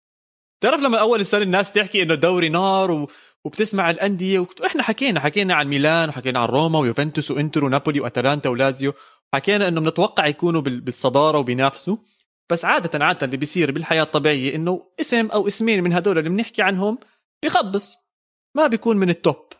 [0.60, 3.10] بتعرف لما أول السنة الناس تحكي إنه دوري نار و...
[3.44, 4.46] وبتسمع الأندية و...
[4.66, 8.92] إحنا حكينا حكينا عن ميلان وحكينا عن روما ويوفنتوس وإنتر ونابولي وأتلانتا ولازيو
[9.34, 10.80] حكينا إنه بنتوقع يكونوا بال...
[10.80, 11.96] بالصدارة وبينافسوا.
[12.50, 16.62] بس عادة عادة اللي بيصير بالحياة الطبيعية إنه اسم أو اسمين من هدول اللي بنحكي
[16.62, 16.98] عنهم
[17.44, 17.96] بخبص
[18.56, 19.52] ما بيكون من التوب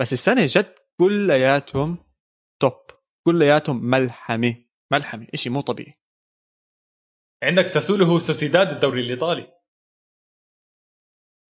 [0.00, 1.98] بس السنة جد كلياتهم
[2.60, 2.72] توب
[3.26, 4.54] كلياتهم ملحمة
[4.92, 5.92] ملحمة إشي مو طبيعي.
[7.42, 9.58] عندك ساسولو هو سوسيداد الدوري الإيطالي.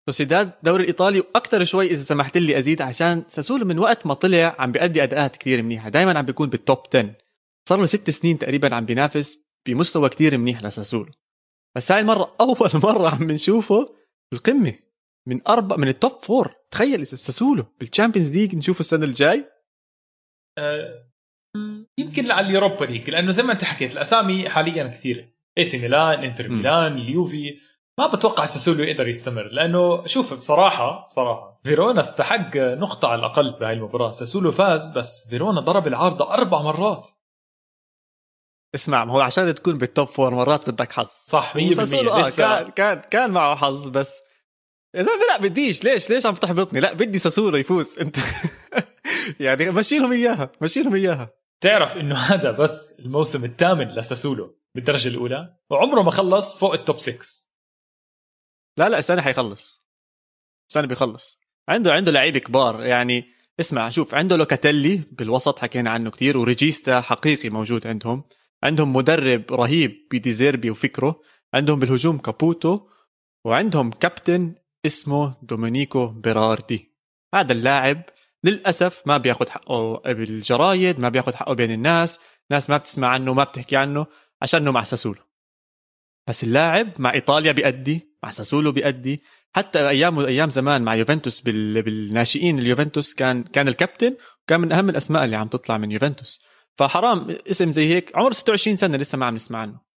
[0.10, 4.56] سوسيداد الدوري الإيطالي وأكثر شوي إذا سمحت لي أزيد عشان ساسولو من وقت ما طلع
[4.60, 7.16] عم بيأدي أداءات كثير منيحة دائما عم بيكون بال top 10
[7.70, 11.12] صار له ست سنين تقريبا عم بينافس بمستوى كتير منيح لساسولو
[11.78, 13.96] بس هاي المرة أول مرة عم بنشوفه
[14.32, 14.74] بالقمة.
[15.28, 19.46] من أربع من ال top four تخيل ساسولو بال Champions League نشوفه السنة الجاي.
[20.58, 21.08] أه
[22.00, 25.30] يمكن على ال Europa League لأنه زي ما أنت حكيت الأسامي حاليا كثيرة.
[25.58, 26.50] AC ميلان انتر.
[26.50, 27.60] ميلان اليوفي
[28.00, 33.74] ما بتوقع ساسولو يقدر يستمر لأنه شوف بصراحة بصراحة فيرونا استحق نقطة على الأقل بهاي
[33.74, 34.12] المباراة.
[34.12, 37.10] ساسولو فاز بس فيرونا ضرب العارضة أربع مرات.
[38.78, 41.10] اسمع ما هو عشان تكون بال top four مرات بدك حظ.
[41.28, 44.20] صح 100% وساسولو آه كان كان كان معه حظ بس.
[44.96, 45.84] يا زلمه لا بديش.
[45.84, 47.96] ليش؟ ليش عم تحبطني؟ لا بدي ساسولو يفوز.
[48.02, 48.18] انت
[49.40, 51.30] يعني مشي لهم إياها مشي لهم إياها.
[51.62, 56.98] تعرف إنه هذا بس الموسم الثامن لساسولو بالدرجة الأولى وعمره ما خلص فوق ال top
[56.98, 57.18] 6
[58.78, 59.84] لا لا السنة حيخلص.
[60.70, 61.40] السنة بيخلص.
[61.70, 62.84] عنده عنده لعيبة كبار.
[62.84, 63.26] يعني
[63.60, 68.24] اسمع شوف عنده لوكاتيلي بالوسط حكينا عنه كتير و regista حقيقي موجود عندهم.
[68.64, 71.22] عندهم مدرب رهيب ب De Zerbi وفكره
[71.54, 72.80] عندهم بالهجوم كابوتو
[73.46, 76.92] وعندهم كابتن اسمه دومينيكو بيراردي.
[77.36, 78.04] هذا اللاعب
[78.44, 82.20] للأسف ما بياخذ حقه بالجرايد ما بياخذ حقه بين الناس
[82.52, 84.06] ناس ما بتسمع عنه ما بتحكي عنه
[84.42, 85.22] عشانه مع ساسولو.
[86.28, 89.22] بس اللاعب مع إيطاليا بيأدي مع ساسولو بيأدي.
[89.56, 91.82] حتى أيام أيام زمان مع يوفنتوس بال...
[91.82, 96.40] بالناشئين اليوفنتوس كان كان الكابتن وكان من أهم الأسماء اللي عم تطلع من يوفنتوس.
[96.78, 98.12] فحرام اسم زي هيك.
[98.16, 99.88] عمره 26 سنة لسه ما عم نسمع عنه.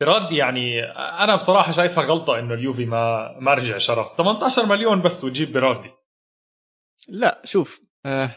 [0.00, 5.24] بيراردي يعني أنا بصراحة شايفها غلطة إنه اليوفي ما ما رجع شرى 18 مليون بس
[5.24, 5.90] وتجيب بيراردي
[7.08, 8.30] لا شوف آه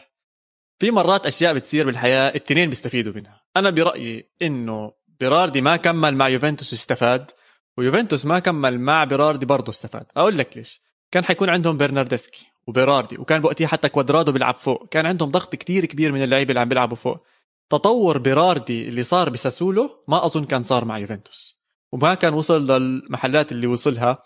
[0.78, 3.44] في مرات أشياء بتصير بالحياة التنين بيستفيدوا منها.
[3.56, 7.30] أنا برأيي إنه بيراردي ما كمل مع يوفنتوس استفاد
[7.76, 10.06] ويوفنتوس ما كمل مع بيراردي برضه استفاد.
[10.16, 10.80] أقول لك ليش.
[11.10, 14.88] كان حيكون عندهم برناردسكي وبيراردي وكان بوقتها حتى كوادرادو بيلعب فوق.
[14.88, 17.26] كان عندهم ضغط كتير كبير من اللعيبة اللي عم بيلعبوا فوق.
[17.70, 21.56] تطور بيراردي اللي صار بساسولو ما أظن كان صار مع يوفنتوس.
[21.92, 24.22] وما كان وصل للمحلات اللي وصلها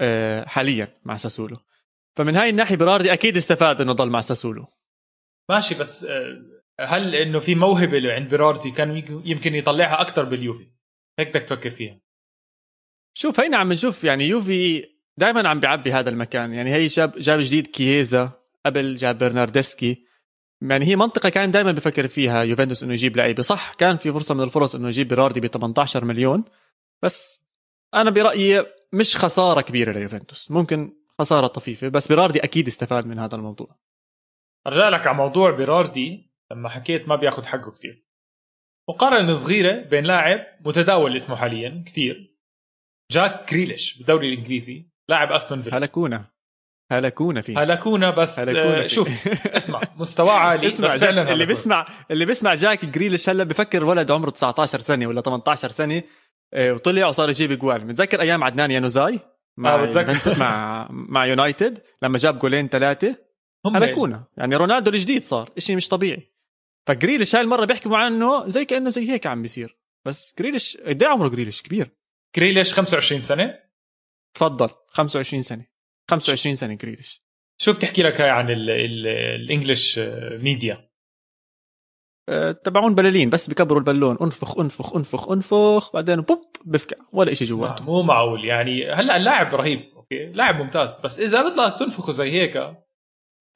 [0.00, 1.56] آه، حاليا مع ساسولو.
[2.16, 4.66] فمن هاي الناحية بيراردي أكيد استفاد إنه ضل مع ساسولو.
[5.50, 10.70] ماشي بس آه، هل إنه في موهبة اللي عند بيراردي كان يمكن يطلعها أكثر باليوفي؟
[11.18, 12.00] هيك بدك تفكر فيها.
[13.14, 14.84] شوف هينا عم نشوف يعني يوفي
[15.16, 16.54] دائما عم بيعبي هذا المكان.
[16.54, 18.32] يعني هي جاب جاب جديد كييزا
[18.66, 20.07] قبل جاب برناردسكي.
[20.62, 23.42] يعني هي منطقة كان دائما بفكر فيها يوفنتوس إنه يجيب لعيبة.
[23.42, 26.44] صح كان في فرصة من الفرص إنه يجيب بيراردي ب 18 مليون
[27.02, 27.44] بس
[27.94, 33.36] أنا برأيي مش خسارة كبيرة ليوفنتوس ممكن خسارة طفيفة بس بيراردي أكيد استفاد من هذا
[33.36, 33.66] الموضوع.
[34.66, 38.04] أرجع لك على موضوع بيراردي لما حكيت ما بياخذ حقه كتير.
[38.90, 42.38] مقارنة صغيرة بين لاعب متداول اسمه حاليا كتير
[43.10, 45.78] جاك كريليش بالدوري الإنجليزي لاعب أستون فيلا.
[45.78, 46.30] هلكونا
[46.92, 47.62] هلكونا فيه.
[47.62, 48.88] هلكونا بس هلكونا آه، فيه.
[48.88, 51.44] شوف اسمع مستواه عالي اسمع بس فعلا اللي هلكونا.
[51.44, 56.02] بيسمع اللي بيسمع جاك جريليش هلا بفكر ولد عمره 19 سنة ولا 18 سنة
[56.54, 57.86] آه، وطلع وصار يجيب جوال.
[57.86, 59.20] متذكر أيام عدنان يانوزاي
[59.56, 63.16] مع آه، مع مع يونايتد لما جاب جولين ثلاثة؟
[63.74, 64.24] هلكونا.
[64.36, 64.56] يعني.
[64.56, 66.32] رونالدو الجديد صار شيء مش طبيعي.
[66.86, 69.76] فجريليش هاي المرة بيحكوا عنه زي كأنه زي هيك عم بيصير.
[70.04, 71.90] بس جريليش قد إيه عمره جريليش؟ كبير.
[72.34, 73.58] جريليش 25 سنة.
[74.34, 75.77] تفضل 25 سنة.
[76.10, 77.22] 25 سنة جريليش
[77.60, 79.06] شو بتحكي لك هاي عن ال- ال-
[79.42, 79.98] الإنجليش
[80.42, 80.88] ميديا؟
[82.28, 84.18] أه، تبعون بلالين بس بكبروا البالون.
[84.22, 88.44] انفخ انفخ انفخ انفخ بعدين بوب بفكع ولا شيء جواته مو معقول.
[88.44, 90.98] يعني هلا اللاعب رهيب أوكي؟ لاعب ممتاز.
[91.00, 92.56] بس إذا بدك تنفخه زي هيك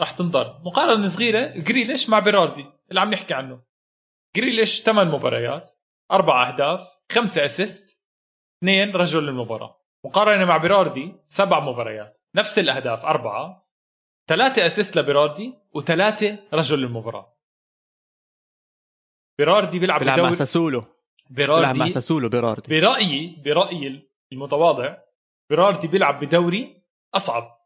[0.01, 0.61] راح تنضر.
[0.65, 3.63] مقارنة صغيرة جريليش مع بيراردي اللي عم نحكي عنه.
[4.37, 5.71] جريليش 8 مباريات
[6.13, 8.01] أربع أهداف خمسة assist
[8.59, 9.83] اثنين رجل المباراة.
[10.07, 12.19] مقارنة مع بيراردي سبع مباريات.
[12.35, 13.69] نفس الأهداف أربعة.
[14.29, 17.37] ثلاثة assist لبيراردي وثلاثة رجل المباراه
[19.39, 20.85] بيراردي بيلعب بيلعب مع ساسولو.
[21.31, 22.81] بيلعب مع بيراردي ساسولو بيراردي.
[22.81, 24.97] برايي برأيي المتواضع
[25.51, 26.83] بيراردي بيلعب بدوري
[27.15, 27.59] أصعب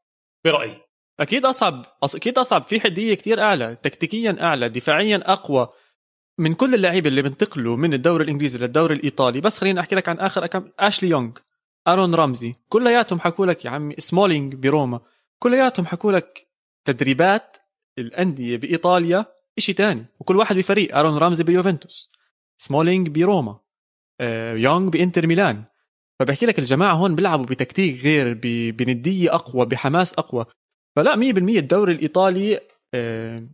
[0.45, 0.83] برأيي.
[1.21, 1.87] أكيد أصعب.
[2.15, 2.63] أكيد أصعب.
[2.63, 5.69] في حدية كتير أعلى تكتيكيا أعلى دفاعيا أقوى.
[6.39, 10.19] من كل اللعيبة اللي بنتقلوا من الدوري الإنجليزي للدوري الإيطالي بس خليني أحكي لك عن
[10.19, 10.71] آخر أكم...
[10.79, 11.33] اشلي يونغ
[11.89, 15.01] أرون رامزي كلياتهم حكوا لك يا عمي سمولينج بروما
[15.39, 16.47] كلياتهم حكوا لك
[16.85, 17.57] تدريبات
[17.99, 19.27] الأندية بإيطاليا
[19.59, 22.13] إشي تاني وكل واحد بفريق أرون رامزي بيوفنتوس
[22.59, 23.59] سمولينج بروما
[24.21, 25.65] آه، يونغ بإنتر ميلان
[26.21, 28.35] فبحكي لك الجماعة هون بيلعبوا بتكتيك غير.
[28.73, 30.45] بندية أقوى بحماس أقوى
[30.97, 32.61] فلا 100% الدوري الإيطالي
[32.95, 33.47] آه،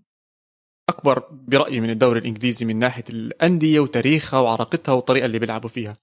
[0.89, 5.95] أكبر برأيي من الدوري الإنجليزي من ناحية الأندية وتاريخها وعراقتها والطريقة اللي بيلعبوا فيها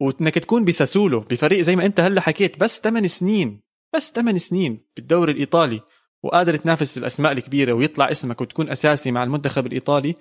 [0.00, 3.62] وإنك تكون بساسولو بفريق زي ما أنت هلأ حكيت بس 8 سنين
[3.94, 5.80] بس 8 سنين بالدوري الإيطالي
[6.22, 10.14] وقادر تنافس الأسماء الكبيرة ويطلع اسمك وتكون أساسي مع المنتخب الإيطالي.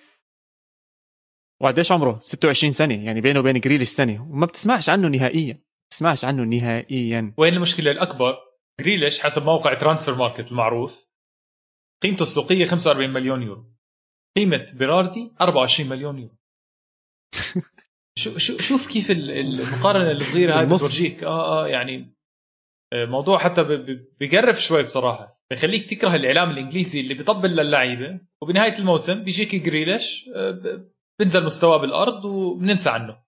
[1.62, 6.44] وقديش عمره؟ 26 سنة يعني بينه وبين جريليش سنة وما بتسمعش عنه نهائيا بتسمعش عنه
[6.44, 7.34] نهائيا.
[7.38, 8.38] وين المشكلة الأكبر؟
[8.82, 11.08] جريليش حسب موقع Transfermarkt المعروف.
[12.04, 13.74] قيمته السوقية 45 مليون يورو.
[14.38, 16.38] قيمة بيراردي 24 مليون يورو.
[18.18, 20.66] شوف كيف ال- المقارنة الصغيره هاي.
[20.66, 21.24] بتورجيك.
[21.24, 22.18] آه آه يعني
[22.94, 23.64] آه، موضوع حتى
[24.20, 25.42] بقرف شوي بصراحة.
[25.52, 30.62] بخليك تكره الإعلام الإنجليزي اللي بيطبل للعيبة وبنهاية الموسم بيجيك جريليش آه،
[31.22, 33.24] بنزل مستواه بالأرض وبننسى عنه.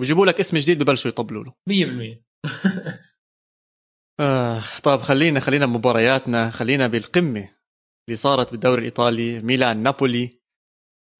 [0.00, 1.54] بجيبوا لك اسم جديد ببلشوا يطبلوا له.
[1.66, 2.24] 100%
[4.20, 6.50] آه طيب خلينا خلينا بمبارياتنا.
[6.50, 7.48] خلينا بالقمة
[8.08, 10.40] اللي صارت بالدوري الإيطالي ميلان نابولي.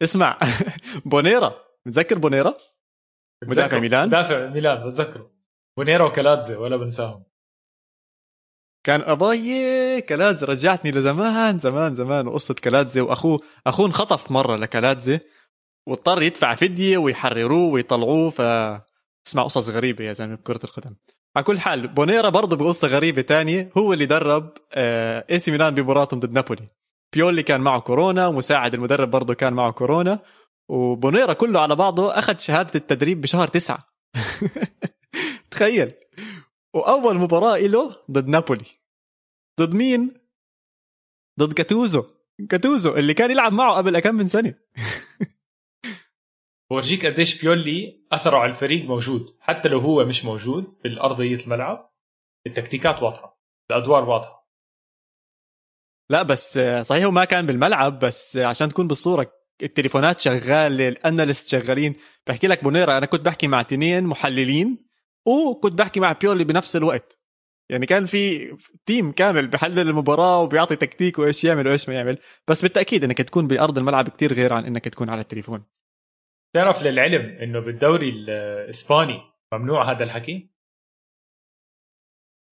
[0.03, 0.39] اسمع
[1.07, 1.68] بونيرا.
[1.89, 2.55] متذكر بونيرا؟
[3.45, 3.79] مدافع.
[3.79, 5.31] ميلان؟ مدافع ميلان بتذكره
[5.77, 7.25] بونيرا وكالاتزي ولا بنساهم.
[8.85, 15.19] كان أباي كالاتزي رجعتني لزمان زمان زمان وقصة كالاتزي وأخوه أخوه انخطف مرة لكالاتزي
[15.87, 18.41] واضطر يدفع فدية ويحرروه ويطلعوه ف
[19.27, 20.97] اسمع قصص غريبة يا زلمة بكرة القدم.
[21.37, 25.75] على كل حال بونيرا برضه بقصة غريبة تانية هو اللي درب آه إي سي ميلان
[25.75, 26.67] بمباراتهم ضد نابولي.
[27.15, 30.19] بيولي كان معه كورونا ومساعد المدرب برضه كان معه كورونا.
[30.69, 33.79] وبونيرا كله على بعضه أخذ شهادة التدريب بشهر تسعة.
[35.51, 35.89] تخيل.
[36.75, 38.67] وأول مباراة له ضد نابولي.
[39.61, 40.15] ضد مين؟
[41.41, 42.05] ضد كاتوزو.
[42.51, 44.55] كاتوزو اللي كان يلعب معه قبل كم من سنة.
[46.71, 49.37] بورجيك قديش بيولي أثره على الفريق موجود.
[49.41, 51.95] حتى لو هو مش موجود بالارضيه الملعب
[52.47, 53.41] التكتيكات واضحة
[53.71, 54.39] الأدوار واضحة.
[56.11, 61.49] لا بس صحيح هو ما كان بالملعب بس عشان تكون بالصورة التليفونات شغالة ال analyst
[61.49, 61.95] شغالين.
[62.27, 64.89] بحكي لك بونيرا أنا كنت بحكي مع تنين محللين
[65.27, 67.19] وكنت بحكي مع بيولي بنفس الوقت.
[67.71, 68.57] يعني كان في
[68.87, 72.19] تيم كامل بحلل المباراة وبيعطي تكتيك وإيش يعمل وإيش ما يعمل.
[72.49, 75.65] بس بالتأكيد إنك تكون بأرض الملعب كتير غير عن إنك تكون على التليفون.
[76.55, 79.21] تعرف للعلم إنه بالدوري الإسباني
[79.53, 80.51] ممنوع هذا الحكي؟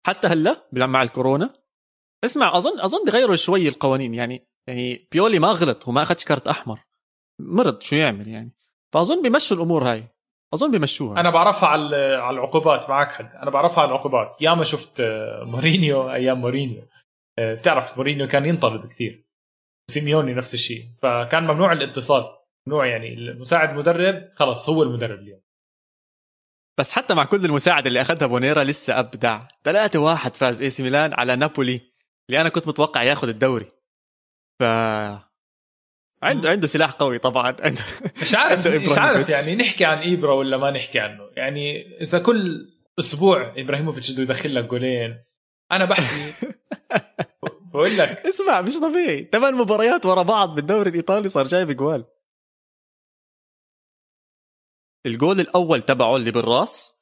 [0.07, 1.53] حتى هلأ مع الكورونا.
[2.23, 4.13] اسمع اظن أظن بغيروا شوي القوانين.
[4.13, 6.84] يعني يعني بيولي ما غلط هو ما أخذش كارت أحمر.
[7.39, 8.51] مرض شو يعمل يعني؟
[8.93, 10.03] فأظن بيمشوا الأمور هاي.
[10.53, 11.19] أظن بيمشوها.
[11.19, 13.11] أنا بعرفها على على العقوبات معك.
[13.11, 16.87] حق أنا بعرفها على العقوبات ياما شفت آه، مورينيو أيام مورينيو.
[17.39, 19.25] آه، بتعرف مورينيو كان ينطرد كثير.
[19.91, 20.85] سيميوني نفس الشيء.
[21.01, 22.25] فكان ممنوع الاتصال.
[22.67, 25.41] ممنوع يعني المساعد المدرب خلص هو المدرب اليوم.
[26.79, 29.47] بس حتى مع كل المساعدة اللي أخذها بونيرا لسه أبدع.
[29.63, 31.81] 3 واحد فاز AC ميلان على نابولي
[32.29, 33.67] اللي أنا كنت متوقع ياخذ الدوري.
[34.59, 34.63] ف
[36.25, 37.45] عنده عنده سلاح قوي طبعا.
[37.59, 37.81] عنده
[38.21, 39.29] مش عارف مش عارف.
[39.29, 41.29] يعني نحكي عن ايبرا ولا ما نحكي عنه.
[41.35, 45.23] يعني إذا كل أسبوع إبراهيموفيتش بده يدخل لك جولين
[45.71, 46.33] أنا بحكي
[47.73, 48.25] بقول لك.
[48.25, 49.29] اسمع مش طبيعي.
[49.31, 52.05] ثمان مباريات ورا بعض بالدوري الإيطالي صار جايب جوال.
[55.05, 56.93] الجول الأول تبعه اللي بالراس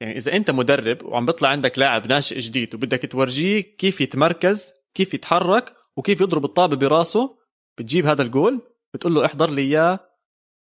[0.00, 5.14] يعني إذا أنت مدرب وعم بيطلع عندك لاعب ناشئ جديد وبدك تورجيه كيف يتمركز كيف
[5.14, 7.38] يتحرك وكيف يضرب الطابة براسه
[7.78, 8.60] بتجيب هذا الجول.
[8.94, 10.10] بتقول له احضر لي اياه.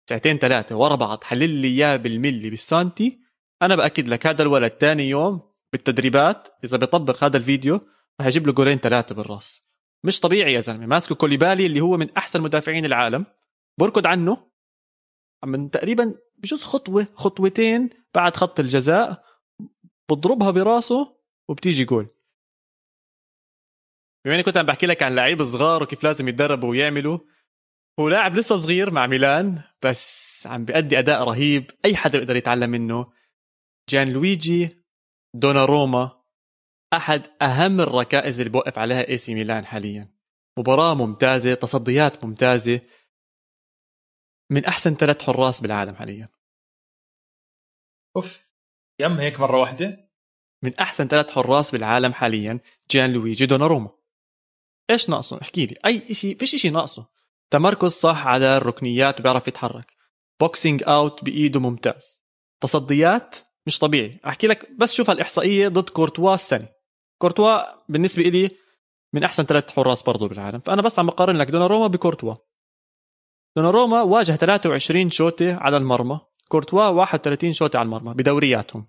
[0.10, 3.20] ساعتين ثلاثة ورا بعض حلل لي اياه بالملي بالسانتي
[3.62, 7.80] أنا بأكد لك هذا الولد ثاني يوم بالتدريبات إذا بيطبق هذا الفيديو
[8.22, 9.62] رح يجيب له جولين ثلاثة بالراس.
[10.04, 13.26] مش طبيعي يا زلمة ماسكه كوليبالي اللي هو من أحسن مدافعين العالم.
[13.80, 14.52] بركض عنه.
[15.46, 19.24] من تقريبا بجوز خطوة خطوتين بعد خط الجزاء.
[20.10, 21.18] بضربها براسه
[21.50, 22.08] وبتيجي جول.
[24.26, 27.20] بما إني كنت عم بحكي لك عن لعيب صغار وكيف لازم يتدربوا ويعملوا
[28.00, 31.72] هو لاعب لسه صغير مع ميلان بس عم بيأدي أداء رهيب.
[31.86, 33.14] أي حدا بيقدر يتعلم منه.
[33.90, 34.84] جان لويجي
[35.36, 36.24] دوناروما
[36.94, 40.14] أحد أهم الركائز اللي بوقف عليها إي سي ميلان حاليا.
[40.60, 42.82] مباراة ممتازة تصديات ممتازة.
[44.52, 46.30] من أحسن ثلاث حراس بالعالم حاليا.
[48.16, 48.48] أوف.
[49.00, 50.10] يم هيك مرة واحدة.
[50.64, 52.60] من أحسن ثلاث حراس بالعالم حاليا
[52.92, 53.90] جان لويجي دوناروما.
[54.90, 55.78] إيش ناقصه؟ احكي لي.
[55.86, 57.13] أي شيء فيش شيء ناقصه.
[57.54, 59.94] تمركز صح على الركنيات وبيعرف يتحرك.
[60.40, 62.24] boxing out بإيده ممتاز.
[62.62, 63.36] تصديات
[63.68, 64.20] مش طبيعي.
[64.28, 66.68] أحكي لك بس شوف هالاحصائيه ضد كورتوا السنة
[67.22, 68.50] كورتوا بالنسبة لي
[69.14, 70.60] من أحسن ثلاث حراس برضه بالعالم.
[70.60, 72.36] فأنا بس عم بقارن لك دوناروما بكورتوا.
[73.58, 76.20] دوناروما واجه 23 شوطة على المرمى.
[76.48, 78.88] كورتوا 31 شوطة على المرمى بدورياتهم.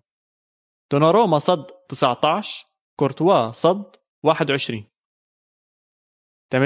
[0.93, 4.94] دوناروما صد 19 كورتوا صد 21
[6.55, 6.57] 80%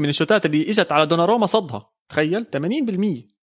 [0.00, 1.92] من الشوتات اللي إجت على دوناروما صدها.
[2.08, 3.36] تخيل؟ 80%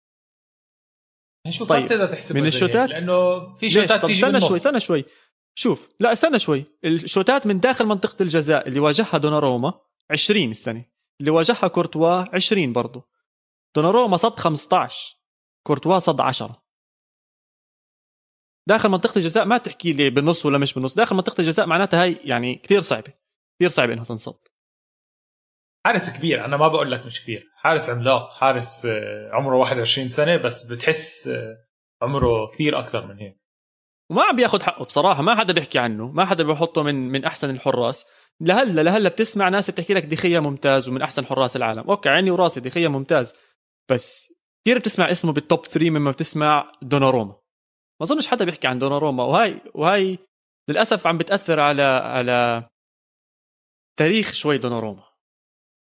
[1.49, 1.85] شوف طيب.
[1.85, 5.05] بتقدر تحسبها من الشوتات؟ لأنه في شوتات تيجي استنى شوي استنى شوي.
[5.55, 6.65] شوف لا استنى شوي.
[6.85, 9.73] الشوتات من داخل منطقة الجزاء اللي واجهها دوناروما
[10.11, 10.85] 20 السنة.
[11.19, 13.05] اللي واجهها كورتوا 20 برضه
[13.75, 15.17] دوناروما صد 15
[15.67, 16.63] كورتوا صد 10
[18.67, 20.95] داخل منطقة الجزاء ما تحكي لي بالنص ولا مش بالنص.
[20.95, 23.13] داخل منطقة الجزاء معناتها هاي يعني كثير صعبة.
[23.55, 24.39] كثير صعبة انه تنصد.
[25.85, 27.49] حارس كبير أنا ما بقول لك مش كبير.
[27.55, 31.57] حارس عملاق حارس آه، عمره 21 سنة بس بتحس آه،
[32.01, 33.39] عمره كثير أكثر من هيك.
[34.11, 37.49] وما عم بياخذ حقه بصراحة ما حدا بيحكي عنه ما حدا بيحطه من من أحسن
[37.49, 38.05] الحراس.
[38.41, 41.89] لهلا لهلا بتسمع ناس بتحكي لك دخيا ممتاز ومن أحسن حراس العالم.
[41.89, 43.33] أوكي عيني وراسي دخيا ممتاز
[43.91, 44.33] بس
[44.65, 47.31] كثير بتسمع اسمه بال top 3 مما بتسمع دوناروما.
[47.99, 50.19] ما أظنش حدا بيحكي عن دوناروما وهاي وهاي
[50.69, 52.63] للأسف عم بتأثر على على
[53.99, 55.12] تاريخ شوي دوناروما.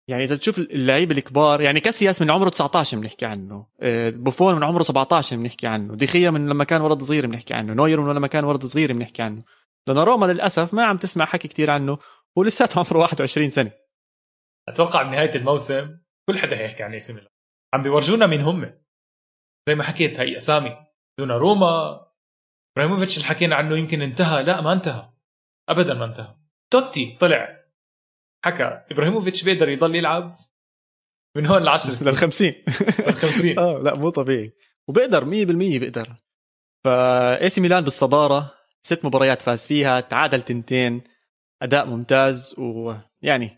[0.09, 4.63] يعني إذا بتشوف اللعيبة الكبار يعني كاسياس من عمره 19 بنحكي عنه آه، بوفون من
[4.63, 8.27] عمره 17 بنحكي عنه ديخيا من لما كان ولد صغير بنحكي عنه نوير من لما
[8.27, 9.43] كان ولد صغير بنحكي عنه.
[9.87, 11.97] دوناروما للأسف ما عم تسمع حكي كثير عنه
[12.37, 13.71] ولساته عمره 21 سنة.
[14.69, 15.97] أتوقع بنهايه الموسم
[16.29, 17.19] كل حدا هيحكي عن اسم
[17.73, 18.73] عم بيورجونا مين هم.
[19.69, 20.77] زي ما حكيت هي أسامي.
[21.19, 22.01] دوناروما
[22.77, 24.43] إبراهيموفيتش اللي حكينا عنه يمكن انتهى.
[24.43, 25.09] لا ما انتهى.
[25.69, 26.35] ابدا ما انتهى.
[26.73, 27.56] توتي طلع.
[28.47, 30.37] حكى إبراهيموفيتش بيقدر يضل يلعب
[31.35, 32.13] من هون ل 10 سنين.
[32.13, 32.53] لل 50
[33.07, 34.53] لل 50 آه لا مو طبيعي.
[34.87, 36.15] وبيقدر 100% بيقدر.
[36.85, 41.01] ف AC ميلان بالصدارة ست مباريات فاز فيها تعادل تنتين
[41.61, 43.57] أداء ممتاز ويعني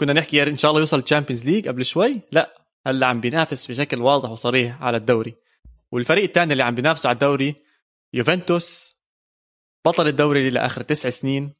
[0.00, 2.20] كنا نحكي إن شاء الله يوصل ال Champions League قبل شوي.
[2.32, 5.34] لا هلا عم بينافس بشكل واضح وصريح على الدوري.
[5.92, 7.54] والفريق الثاني اللي عم بينافسه على الدوري
[8.14, 8.94] يوفنتوس.
[9.86, 11.52] بطل الدوري لآخر تسع سنين.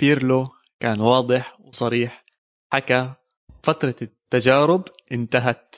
[0.00, 0.48] بيرلو
[0.80, 2.24] كان واضح وصريح
[2.72, 3.12] حكى
[3.62, 5.76] فترة التجارب انتهت.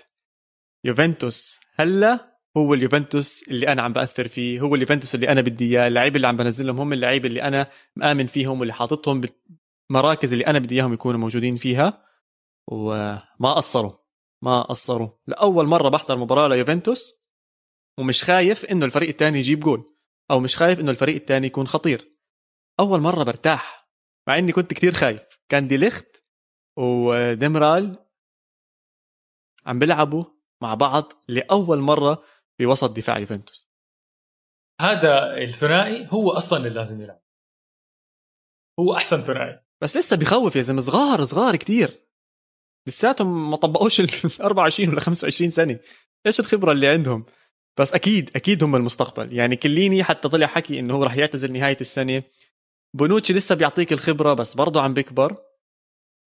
[0.84, 5.88] يوفنتوس هلا هو اليوفنتوس اللي أنا عم بأثر فيه هو اليوفنتوس اللي أنا بدي إياه
[5.88, 9.20] اللعيبه اللي عم بنزلهم هم اللعيبه اللي أنا مآمن فيهم واللي حاططهم
[9.90, 12.07] بالمراكز اللي أنا بدي إياهم يكونوا موجودين فيها.
[12.66, 13.92] وما قصروا
[14.42, 15.09] ما قصروا.
[15.26, 17.14] لأول مرة بحضر مباراة ليوفنتوس
[17.99, 19.86] ومش خايف إنه الفريق الثاني يجيب جول
[20.30, 22.11] أو مش خايف إنه الفريق الثاني يكون خطير.
[22.80, 23.86] أول مرة برتاح.
[24.29, 25.22] مع إني كنت كثير خايف.
[25.49, 26.24] كان دي ليخت
[26.79, 28.07] وديمرال
[29.66, 30.24] عم بيلعبوا
[30.62, 32.22] مع بعض لأول مرة
[32.59, 33.70] في وسط دفاع يوفنتوس
[34.81, 37.22] هذا الثنائي هو أصلا اللي لازم يلعب.
[38.81, 39.61] هو أحسن ثنائي.
[39.83, 42.07] بس لسه بخوف يا زلمة صغار صغار كتير.
[42.89, 44.09] لساتهم ما طبقوش ال
[44.41, 45.81] 24 ولا 25 سنة.
[46.27, 47.27] إيش الخبرة اللي عندهم؟
[47.79, 49.33] بس أكيد أكيد هم المستقبل.
[49.33, 52.22] يعني كليني حتى طلع حكي إنه هو راح يعتزل نهاية السنة.
[52.97, 55.36] بونوتشي لسه بيعطيك الخبرة بس برضه عم بيكبر.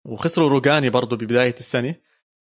[0.06, 1.96] وخسروا روجاني برضه ببداية السنة.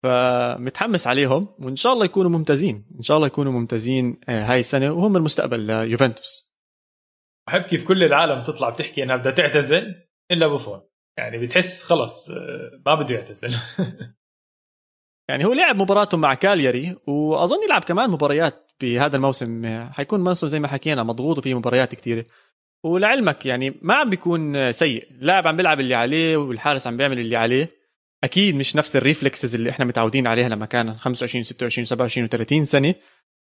[0.03, 2.89] فمتحمس عليهم وإن شاء الله يكونوا ممتازين.
[2.97, 6.55] إن شاء الله يكونوا ممتازين آه، هاي السنة وهم المستقبل ليوفنتوس.
[7.47, 9.95] بحب كيف كل العالم تطلع بتحكي إنها بدها تعتزل
[10.31, 10.81] إلا بوفون.
[11.19, 13.55] يعني بتحس خلص آه، ما بده يعتزل.
[15.31, 19.63] يعني هو لعب مباراته مع كالياري وأظن يلعب كمان مباريات بهذا الموسم.
[19.93, 22.27] حيكون موسم زي ما حكينا مضغوط وفيه مباريات كثيره
[22.85, 25.11] ولعلمك يعني ما عم بيكون سيء.
[25.11, 27.79] اللاعب عم بيلعب اللي عليه والحارس عم بيعمل اللي عليه.
[28.25, 32.69] أكيد مش نفس ال reflexes اللي إحنا متعودين عليها لما كان 25 26 27 و30
[32.69, 32.95] سنة.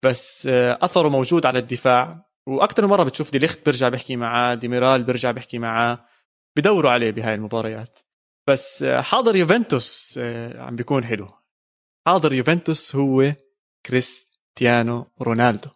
[0.04, 2.30] بس أثره موجود على الدفاع.
[2.46, 6.06] وأكثر مرة بتشوف دي ليخت بيرجع بيحكي معاه ديميرال بيرجع بيحكي معاه.
[6.56, 7.98] بدوروا عليه بهاي المباريات.
[8.48, 10.18] بس حاضر يوفنتوس
[10.54, 11.28] عم بيكون حلو.
[12.06, 13.32] حاضر يوفنتوس هو
[13.86, 15.70] كريستيانو رونالدو.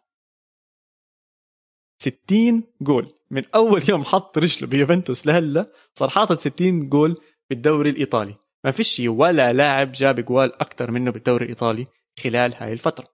[2.03, 3.18] 60 جول.
[3.33, 7.21] من أول يوم حط رجله بيوفنتوس لهلا صار حاطط 60 جول
[7.51, 8.35] بالدوري الإيطالي.
[8.65, 11.85] ما فيش ولا لاعب جاب جوال أكثر منه بالدوري الإيطالي
[12.23, 13.09] خلال هاي الفترة.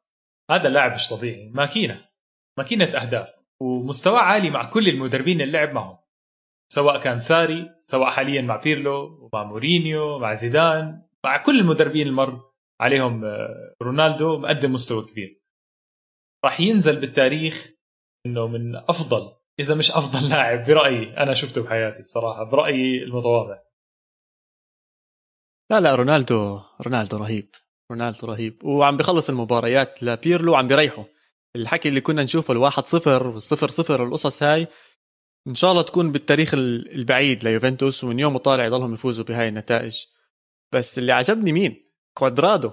[0.51, 1.51] هذا لاعب مش طبيعي.
[1.51, 2.09] ماكينة.
[2.59, 3.29] ماكينة أهداف.
[3.63, 5.99] ومستوى عالي مع كل المدربين اللي لعب معهم.
[6.73, 12.51] سواء كان ساري سواء حاليا مع بيرلو ومع مورينيو مع زيدان مع كل المدربين المر
[12.81, 15.41] عليهم آه، رونالدو مقدم مستوى كبير.
[16.45, 17.73] راح ينزل بالتاريخ
[18.27, 23.59] إنه من أفضل إذا مش أفضل لاعب برأيي أنا شفته بحياتي بصراحة برأيي المتواضع.
[25.71, 27.51] لا لا رونالدو رونالدو رهيب
[27.91, 28.65] رونالدو رهيب.
[28.65, 31.05] وعم بخلص المباريات لبيرلو وعم بيريحه.
[31.57, 34.67] الحكي اللي كنا نشوفه الواحد صفر والصفر صفر والقصص هاي
[35.49, 40.05] إن شاء الله تكون بالتاريخ البعيد ليوفنتوس ومن يوم وطالع يضلهم يفوزوا بهاي النتائج.
[40.73, 42.71] بس اللي عجبني مين؟ كوادرادو.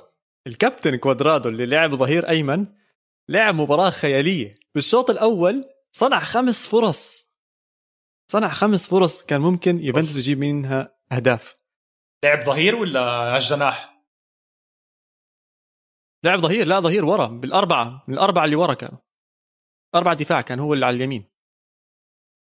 [0.47, 2.67] الكابتن كوادرادو اللي لعب ظهير أيمن
[3.29, 4.55] لعب مباراة خيالية.
[4.75, 7.31] بالشوط الأول صنع خمس فرص.
[8.31, 11.55] صنع خمس فرص كان ممكن يوفنتوس يجيب منها أهداف.
[12.23, 13.91] لعب ظهير ولا على الجناح؟
[16.25, 18.97] لعب ظهير لا ظهير ورا بالأربعة من الاربعه اللي ورا كانوا
[19.95, 21.31] أربع دفاع كان هو اللي على اليمين.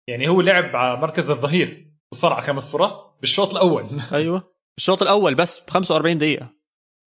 [0.10, 4.02] يعني هو لعب على مركز الظهير وصنع خمس فرص بالشوط الأول.
[4.14, 6.56] أيوه الشوط الأول بس ب 45 دقيقة.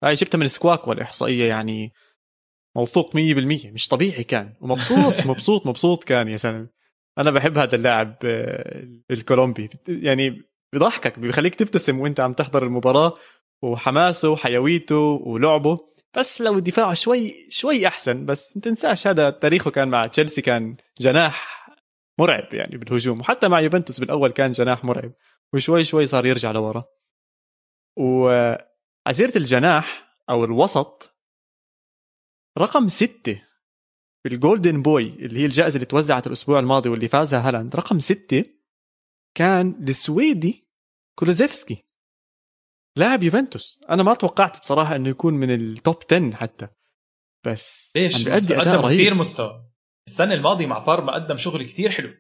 [0.05, 1.93] هاي جبتها من سكواك والاحصائيه يعني.
[2.79, 3.19] موثوق 100%
[3.73, 4.55] مش طبيعي كان.
[4.61, 6.71] ومبسوط مبسوط مبسوط كان يا سلام.
[7.19, 9.71] أنا بحب هذا اللاعب آه، الكولومبي.
[9.89, 13.15] يعني بضحكك بيخليك تبتسم وأنت عم تحضر المباراة
[13.63, 15.79] وحماسه وحيويته ولعبه.
[16.17, 18.27] بس لو دفاعه شوي شوي أحسن.
[18.27, 21.69] بس ما تنساش هذا تاريخه كان مع تشيلسي كان جناح
[22.21, 23.21] مرعب يعني بالهجوم.
[23.21, 25.13] وحتى مع يوفنتوس بالأول كان جناح مرعب.
[25.55, 26.85] وشوي شوي صار يرجع لورا.
[27.97, 31.18] وعزيرة الجناح أو الوسط
[32.59, 33.43] رقم ستة
[34.25, 38.45] بال Golden Boy اللي هي الجائزة اللي توزعت الأسبوع الماضي واللي فازها هالاند رقم ستة
[39.35, 40.69] كان السويدي
[41.19, 41.85] كولوزيفسكي
[42.97, 43.81] لاعب يوفنتوس.
[43.91, 46.69] أنا ما توقعت بصراحة إنه يكون من ال top 10 حتى
[47.47, 49.01] بس ليش رهيب.
[49.01, 49.71] كثير مستوى.
[50.09, 52.15] السنة الماضية مع بارما قدم شغل كثير حلو.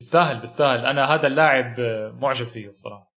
[0.00, 1.80] بيستاهل بيستاهل أنا هذا اللاعب
[2.20, 3.14] معجب فيه بصراحة.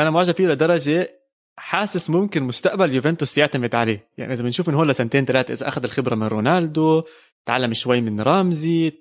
[0.00, 1.21] أنا معجب فيه لدرجة
[1.58, 4.08] حاسس ممكن مستقبل يوفنتوس يعتمد عليه.
[4.18, 7.02] يعني إذا بنشوف من هون لسنتين ثلاثة إذا أخذ الخبرة من رونالدو
[7.46, 8.92] تعلم شوي من رامزي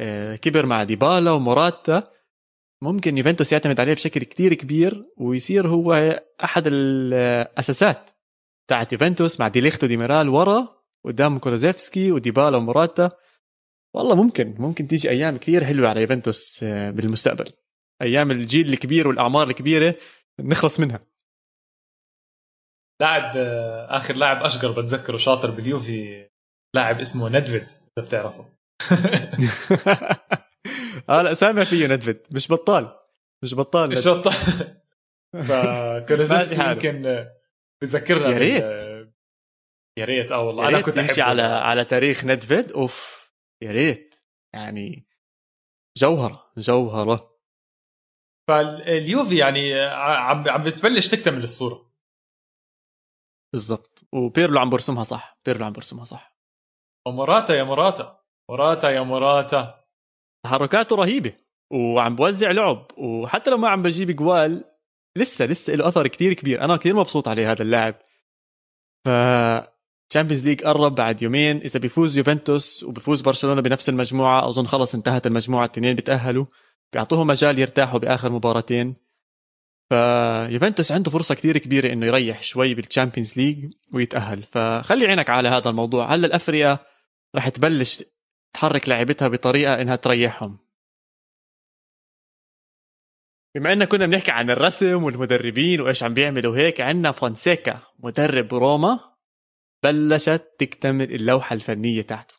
[0.00, 2.02] آه، كبر مع ديبالا وموراتا
[2.82, 8.10] ممكن يوفنتوس يعتمد عليه بشكل كتير كبير ويصير هو أحد الأساسات
[8.68, 10.68] تاعت يوفنتوس مع ديليخت وديميرال ورا
[11.04, 13.10] قدام كولوزيفسكي وديبالا وموراتا.
[13.94, 17.44] والله ممكن ممكن تيجي أيام كثير حلوة على يوفنتوس آه، بالمستقبل.
[18.02, 19.94] أيام الجيل الكبير والأعمار الكبيرة
[20.40, 21.00] نخلص منها.
[23.00, 26.28] لاعب آه، آخر لاعب أشقر بتذكره شاطر باليوفي
[26.74, 27.66] لاعب اسمه ندفيد
[27.98, 28.48] إذا بتعرفه.
[31.08, 32.98] آه لا سامع فيه ندفيد مش بطال.
[33.44, 33.90] مش بطال.
[33.90, 34.32] مش بطال.
[35.48, 37.26] فكولوزيسكي يمكن
[37.82, 38.64] بذكرنا يا ريت.
[39.98, 40.32] يا ريت.
[40.32, 43.30] آه والله أنا كنت امشي على على تاريخ ندفيد أوف
[43.62, 44.14] يا ريت.
[44.54, 45.06] يعني
[45.98, 47.36] جوهرة جوهرة.
[48.48, 51.85] فاليوفي يعني عم عم بتبلش تكتمل الصورة.
[53.56, 54.04] بالضبط.
[54.12, 55.38] وبيرلو عم برسمها صح.
[55.46, 56.36] بيرلو عم برسمها صح.
[57.06, 58.20] ومراتا يا مراتا.
[58.50, 59.84] مراتا يا مراتا.
[60.44, 61.32] تحركاته رهيبة
[61.72, 62.86] وعم بوزع لعب.
[62.96, 64.64] وحتى لو ما عم بجيب جوال
[65.16, 66.64] لسه لسه له أثر كتير كبير.
[66.64, 67.94] أنا كثير مبسوط عليه هذا اللاعب.
[69.04, 69.08] ف
[70.10, 71.56] Champions League قرب بعد يومين.
[71.56, 76.46] إذا بيفوز يوفنتوس وبيفوز برشلونة بنفس المجموعة أظن خلص انتهت المجموعة الاثنين بيتاهلوا
[76.92, 79.05] بيعطوهم مجال يرتاحوا بآخر مباراتين.
[79.88, 85.48] فيوفنتوس عنده فرصة كثير كبيرة إنه يريح شوي بال Champions League ويتأهل فخلي عينك على
[85.48, 86.78] هذا الموضوع هلا الأفرقة
[87.36, 88.04] رح تبلش
[88.54, 90.58] تحرك لعبتها بطريقة إنها تريحهم
[93.54, 99.16] بما إن كنا بنحكي عن الرسم والمدربين وإيش عم بيعملوا هيك عندنا فونسيكا مدرب روما
[99.82, 102.34] بلشت تكتمل اللوحة الفنية تاعته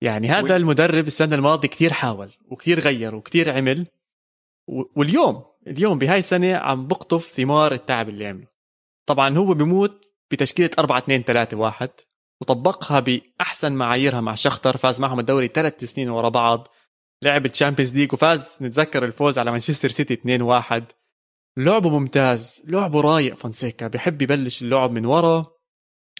[0.00, 0.56] يعني هذا.
[0.56, 3.86] المدرب السنة الماضية كثير حاول وكثير غير وكثير عمل.
[4.68, 8.46] واليوم اليوم بهاي السنة عم بقطف ثمار التعب اللي عمله
[9.06, 11.90] طبعا هو بيموت بتشكيلة 4 2 3 1
[12.40, 16.68] وطبقها بأحسن معاييرها مع شختر فاز معهم الدوري ثلاث سنين ورا بعض
[17.22, 20.92] لعب ال Champions League وفاز نتذكر الفوز على مانشستر سيتي 2 1
[21.56, 25.46] لعبه ممتاز لعبه رايق فونسيكا بحب يبلش اللعب من ورا.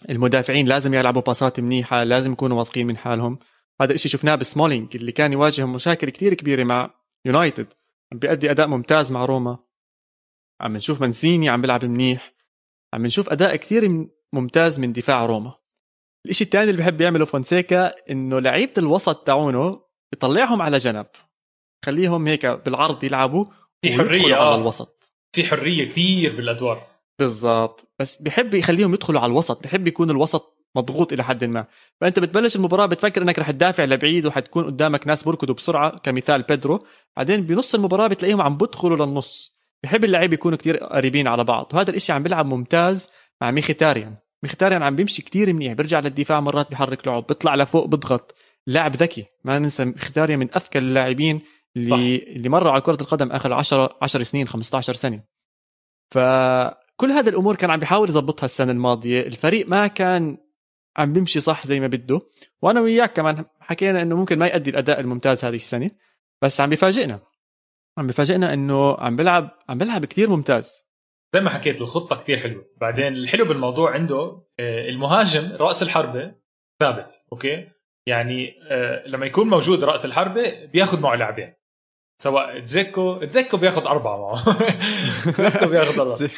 [0.09, 3.39] المدافعين لازم يلعبوا باصات منيحة لازم يكونوا واثقين من حالهم.
[3.81, 6.89] هذا الشيء شفناه بسمولينج اللي كان يواجه مشاكل كتير كبيرة مع
[7.25, 7.73] يونايتد.
[8.13, 9.59] عم بيأدي أداء ممتاز مع روما.
[10.61, 12.33] عم نشوف مانشيني عم بيلعب منيح.
[12.93, 15.55] عم نشوف أداء كتير ممتاز من دفاع روما.
[16.25, 19.81] الشيء الثاني اللي بحب يعمله فونسيكا إنه لعيبة الوسط تاعونه
[20.11, 21.07] بيطلعهم على جنب.
[21.85, 23.45] خليهم هيك بالعرض يلعبوا
[23.81, 24.55] في حرية على آه.
[24.55, 25.13] الوسط.
[25.35, 26.87] في حرية كثير بالأدوار.
[27.19, 27.93] بالضبط.
[27.99, 29.63] بس بحب يخليهم يدخلوا على الوسط.
[29.63, 31.65] بحب يكون الوسط مضغوط إلى حد ما.
[32.01, 36.85] فأنت بتبلش المباراة بتفكر إنك رح تدافع لبعيد وحتكون قدامك ناس بركضوا بسرعة كمثال بيدرو.
[37.17, 39.57] بعدين بنص المباراة بتلاقيهم عم بدخلوا للنص.
[39.83, 43.09] بحب اللعيبه يكونوا كتير قريبين على بعض وهذا الإشي عم بيلعب ممتاز
[43.41, 44.15] مع ميخيتاريان.
[44.43, 48.35] ميخيتاريان عم بيمشي كتير منيح بيرجع للدفاع مرات بيحرك لعب بيطلع لفوق بضغط.
[48.67, 51.41] لاعب ذكي ما ننسى ميخيتاريان من أذكى اللاعبين
[51.77, 52.27] اللي صح.
[52.35, 55.23] اللي مروا على كرة القدم آخر 10 10 سنين 15 سنة.
[56.11, 59.21] فكل هذا الأمور كان عم بيحاول يظبطها السنة الماضية.
[59.21, 60.37] الفريق ما كان
[60.97, 62.21] عم بيمشي صح زي ما بده.
[62.61, 65.89] وأنا وياك كمان حكينا إنه ممكن ما يؤدي الأداء الممتاز هذه السنة
[66.41, 67.19] بس عم بيفاجئنا
[67.97, 70.87] عم بيفاجئنا إنه عم بيلعب عم بيلعب كثير ممتاز.
[71.33, 72.65] زي ما حكيت الخطة كثير حلوة.
[72.81, 76.35] بعدين الحلو بالموضوع عنده آه، المهاجم رأس الحربة
[76.79, 77.67] ثابت okay؟
[78.07, 81.53] يعني آه، لما يكون موجود رأس الحربة بياخذ معه لاعبين.
[82.17, 84.43] سواء دزيكو دزيكو بياخذ أربعة معه.
[85.31, 86.29] دزيكو بياخذ أربعة.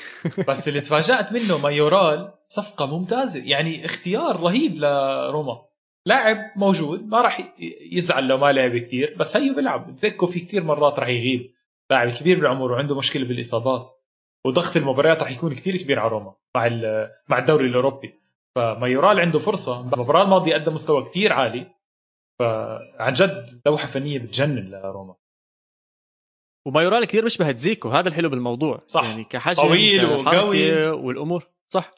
[0.47, 3.43] بس اللي تفاجأت منه مايورال صفقة ممتازة.
[3.45, 5.61] يعني اختيار رهيب لروما.
[6.05, 7.53] لاعب موجود ما راح
[7.91, 9.95] يزعل لو ما لعب كثير بس هيو بيلعب.
[9.95, 11.53] دزيكو في كثير مرات راح يغيب.
[11.91, 13.91] لاعب كبير بالعمر وعنده مشكلة بالإصابات.
[14.45, 16.69] وضغط المباريات راح يكون كثير كبير على روما مع
[17.27, 18.13] مع الدوري الأوروبي.
[18.55, 19.81] فمايورال عنده فرصة.
[19.81, 21.67] المباراه الماضيه قدم مستوى كثير عالي.
[22.39, 25.15] فعن جد لوحة فنية بتجنن لروما.
[26.69, 28.83] ومايورال كثير بيشبه زيكو هذا الحلو بالموضوع.
[28.87, 29.03] صح.
[29.03, 30.89] يعني كحجم طويل وقوي.
[30.89, 31.47] والأمور.
[31.69, 31.91] صح.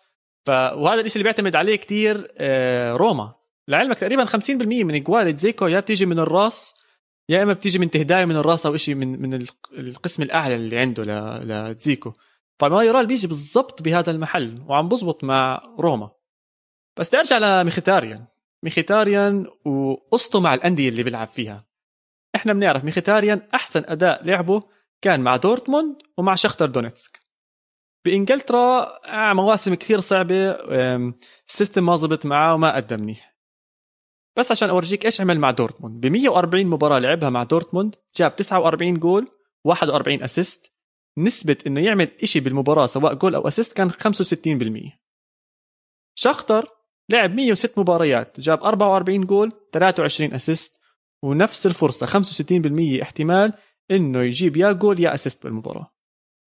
[0.45, 3.34] ف وهذا الشيء اللي بيعتمد عليه كثير آه، روما.
[3.67, 6.76] لعلمك تقريبا 50% من جوال زيكو يا بتيجي من الراس
[7.30, 11.03] يا إما بتيجي من تهداية من الراس أو شيء من من القسم الأعلى اللي عنده
[11.43, 12.14] دزيكو
[12.59, 16.11] فمايورال بيجي بالضبط بهذا المحل وعم بزبط مع روما.
[16.99, 18.26] بس بدي أرجع لميخيتاريان
[18.63, 21.65] ميخيتاريان وقصته مع الأندية اللي بيلعب فيها.
[22.36, 24.63] إحنا بنعرف ميخيتاريان أحسن أداء لعبه
[25.01, 27.19] كان مع دورتموند ومع شختر دونيتسك.
[28.05, 30.51] بإنجلترا آه، مواسم كثير صعبة
[31.49, 33.36] ال system ما زبط معاه وما قدم منيح
[34.38, 36.01] بس عشان أورجيك إيش عمل مع دورتموند.
[36.01, 39.27] ب 140 مباراة لعبها مع دورتموند جاب 49 جول
[39.65, 40.72] 41 assist
[41.17, 44.91] نسبة إنه يعمل إشي بالمباراة سواء جول أو assist كان 65%
[46.15, 46.69] شختر
[47.09, 50.80] لعب 106 مباريات جاب 44 جول 23 assist
[51.24, 52.07] ونفس الفرصة
[52.99, 53.53] 65% احتمال
[53.91, 55.93] إنه يجيب يا جول يا assist بالمباراة.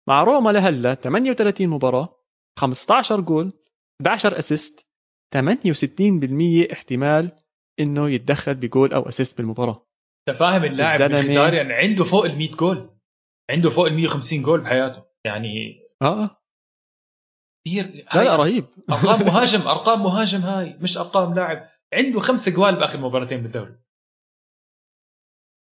[0.08, 2.16] مع روما لهلأ 38 مباراة
[2.58, 3.52] 15 جول
[4.00, 4.86] 11 assist
[5.34, 7.32] 68% احتمال
[7.80, 9.86] إنه يتدخل بجول أو assist بالمباراة.
[10.28, 11.00] انت فاهم اللاعب
[11.52, 12.90] يعني عنده فوق ال 100 جول.
[13.50, 15.02] عنده فوق ال 150 جول بحياته.
[15.26, 16.42] يعني آه
[17.66, 18.64] كثير لا لا رهيب.
[18.90, 21.68] أرقام مهاجم أرقام مهاجم هاي مش أرقام لاعب.
[21.94, 23.81] عنده خمسة جوال بآخر مباراتين بالدوري.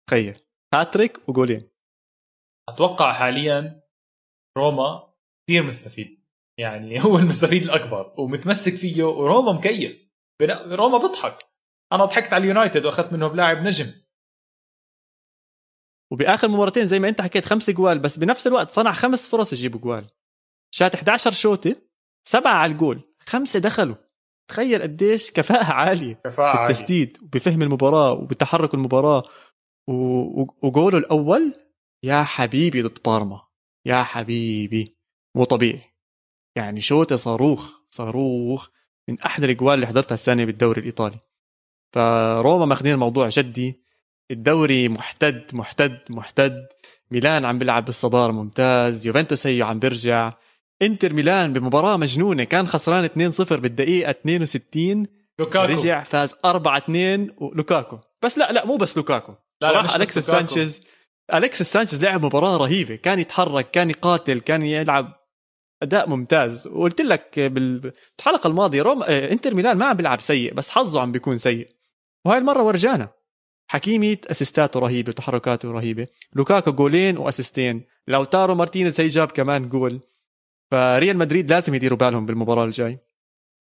[0.08, 0.40] تخيل.
[0.74, 1.70] هاتريك وجولين
[2.70, 3.84] أتوقع حاليا
[4.58, 5.14] روما
[5.48, 6.28] كثير مستفيد.
[6.60, 10.08] يعني هو المستفيد الأكبر ومتمسك فيه وروما مكيف.
[10.72, 11.36] روما بضحك
[11.94, 13.94] أنا ضحكت على اليونايتد وأخذت منهم لاعب نجم.
[16.12, 19.82] وبآخر مباراتين زي ما أنت حكيت خمس جوال بس بنفس الوقت صنع خمس فرص يجيب
[19.82, 20.10] جوال.
[20.72, 21.76] شات 11 شوطة
[22.28, 23.96] سبعة على الجول خمسة دخلوا.
[24.50, 29.24] تخيل قديش كفاءة عالية كفاءة بالتسديد وبفهم المباراة وبتحرك المباراة.
[29.88, 31.54] وجوله الأول
[32.04, 33.42] يا حبيبي ضد بارما.
[33.86, 34.98] يا حبيبي
[35.36, 35.82] مو طبيعي.
[36.56, 38.70] يعني شوطة صاروخ صاروخ
[39.10, 41.20] من أحد الأجوال اللي حضرتها السنة بالدوري الإيطالي.
[41.96, 43.82] فروما ماخذين الموضوع جدي.
[44.32, 46.68] الدوري محتد محتد محتد.
[47.12, 49.08] ميلان عم بيلعب بالصدارة ممتاز.
[49.08, 50.34] يوفنتوس هي عم بيرجع.
[50.82, 52.44] إنتر ميلان بمباراة مجنونة.
[52.44, 55.08] كان خسران 2-0 بالدقيقة 62
[55.40, 55.72] لوكاكو.
[55.72, 59.34] رجع فاز 4-2 ولوكاكو بس لا لا مو بس لوكاكو.
[59.62, 60.84] لا صراحة أليكس سانشيز
[61.34, 62.96] أليكس سانشيز لعب مباراة رهيبة.
[62.96, 65.14] كان يتحرك كان يقاتل كان يلعب
[65.84, 66.68] أداء ممتاز.
[66.68, 71.38] وقلت لك بالحلقة الماضية روما إنتر ميلان ما عم بيلعب سيء بس حظه عم بيكون
[71.38, 71.70] سيء.
[72.26, 73.14] وهاي المرة ورجانا.
[73.72, 76.08] حكيمي أسيستاته رهيبة وتحركاته رهيبة.
[76.34, 77.86] لوكاكو جولين وأسيستين.
[78.08, 80.02] لوتارو مارتينيز هي جاب كمان جول.
[80.72, 83.00] فريال مدريد لازم يديروا بالهم بالمباراة الجاي.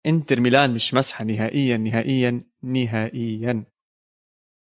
[0.05, 3.65] إنتر ميلان مش مزحة نهائيا نهائيا نهائيا.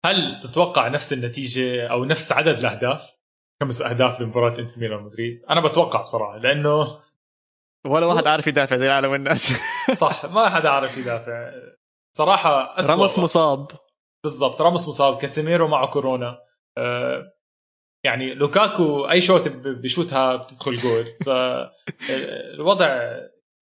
[0.08, 3.14] هل تتوقع نفس النتيجة أو نفس عدد الأهداف؟
[3.62, 5.42] خمس أهداف لمباراة إنتر ميلان مدريد.
[5.50, 7.00] أنا بتوقع بصراحة لأنه
[7.86, 9.52] ولا واحد عارف يدافع زي العالم الناس
[10.00, 11.52] صح ما حدا عارف يدافع.
[12.16, 12.90] صراحة أسوأ.
[12.90, 13.70] راموس مصاب.
[14.24, 16.38] بالضبط راموس مصاب كاسيميرو معه كورونا.
[16.78, 17.32] أه
[18.04, 21.06] يعني لوكاكو أي shot بشوتها بتدخل جول.
[21.26, 23.00] فالوضع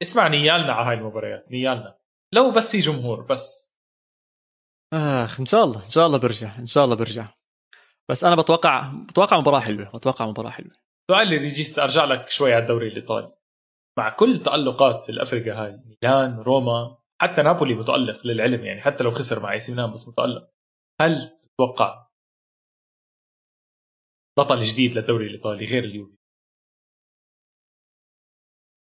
[0.03, 1.99] اسمع نيالنا على هاي المباريات نيالنا.
[2.32, 3.66] لو بس في جمهور بس.
[4.93, 7.28] اخ إن شاء الله إن شاء الله برجع إن شاء الله برجع.
[8.11, 10.74] بس أنا بتوقع بتوقع مباراة حلوة بتوقع مباراة حلوة.
[11.11, 13.37] سؤال اللي ريجيس أرجع لك شوي على الدوري الإيطالي.
[13.99, 19.43] مع كل تألقات الأفريقيا هاي ميلان روما حتى نابولي متألق للعلم يعني حتى لو خسر
[19.43, 20.51] مع اي ميلان بس متألق.
[21.01, 22.07] هل تتوقع
[24.39, 26.16] بطل جديد للدوري الإيطالي غير اليوفي؟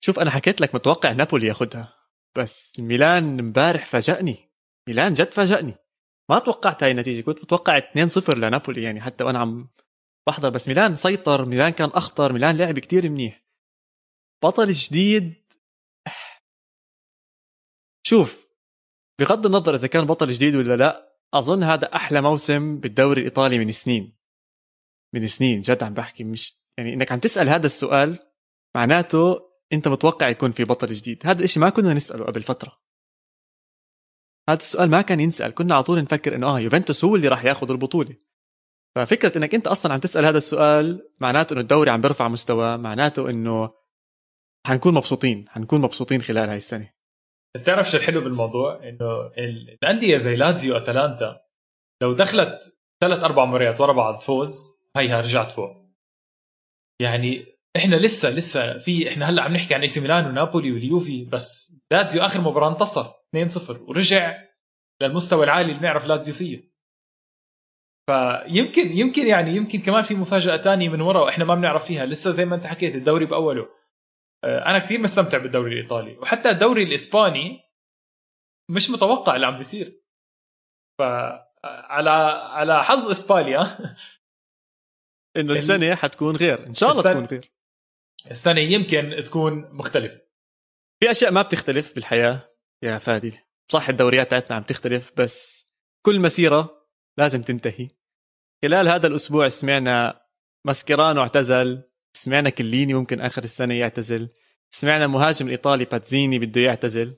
[0.04, 1.96] شوف أنا حكيت لك متوقع نابولي ياخذها
[2.38, 4.50] بس ميلان امبارح فاجأني.
[4.88, 5.74] ميلان جد فاجأني.
[6.30, 7.22] ما توقعت هاي النتيجة.
[7.22, 9.68] كنت متوقع 2-0 لنابولي يعني حتى وأنا عم
[10.28, 10.50] بحضر.
[10.50, 13.44] بس ميلان سيطر ميلان كان أخطر ميلان لعب كتير منيح.
[14.44, 15.46] بطل جديد.
[18.06, 18.48] شوف
[19.20, 23.72] بغض النظر إذا كان بطل جديد ولا لا أظن هذا أحلى موسم بالدوري الإيطالي من
[23.72, 24.16] سنين.
[25.14, 26.24] من سنين جد عم بحكي.
[26.24, 28.18] مش يعني إنك عم تسأل هذا السؤال
[28.76, 31.26] معناته أنت متوقع يكون في بطل جديد.
[31.26, 32.85] هذا الشيء ما كنا نسأله قبل فترة.
[34.48, 35.54] هذا السؤال ما كان ينسأل.
[35.54, 38.16] كنا على طول نفكر إنه آه يوفنتوس هو اللي راح ياخذ البطولة.
[38.96, 43.30] ففكرة إنك أنت أصلا عم تسأل هذا السؤال معناته إنه الدوري عم بيرفع مستوى معناته
[43.30, 43.74] إنه
[44.66, 46.92] حنكون مبسوطين حنكون مبسوطين خلال هاي السنة.
[47.56, 51.40] بتعرف شو الحلو بالموضوع؟ إنه الأندية زي لاتزيو أتلانتا
[52.02, 55.70] لو دخلت ثلاث أربع مباريات ورا بعض فوز هيها رجعت فوق.
[57.00, 61.75] يعني إحنا لسه لسه في إحنا هلأ عم نحكي عن AC ميلان ونابولي واليوفي بس
[61.92, 64.42] لازيو آخر مباراة انتصر 2-0 ورجع
[65.02, 66.76] للمستوى العالي اللي بنعرف لازيو فيه.
[68.10, 72.30] فيمكن يمكن يعني يمكن كمان في مفاجأة تانية من ورا وإحنا ما بنعرف فيها لسه
[72.30, 73.68] زي ما أنت حكيت الدوري بأوله.
[74.44, 77.60] آه، أنا كثير مستمتع بالدوري الإيطالي وحتى الدوري الإسباني
[78.70, 80.02] مش متوقع اللي عم بيصير.
[80.98, 81.02] ف
[81.64, 82.10] على
[82.50, 83.60] على حظ إسبانيا.
[85.36, 87.52] إنه السنة حتكون غير إن شاء الله تكون غير.
[88.30, 90.25] السنة يمكن تكون مختلفة.
[91.00, 92.52] في أشياء ما بتختلف بالحياة.
[92.82, 93.38] يا فادي
[93.72, 95.66] صح الدوريات تاعتنا عم تختلف بس
[96.06, 96.88] كل مسيرة
[97.18, 97.88] لازم تنتهي.
[98.62, 100.26] خلال هذا الأسبوع سمعنا
[100.66, 101.82] ماسكيرانو اعتزل
[102.16, 104.28] سمعنا كيليني ممكن آخر السنة يعتزل
[104.70, 107.16] سمعنا مهاجم الإيطالي باتزيني بده يعتزل.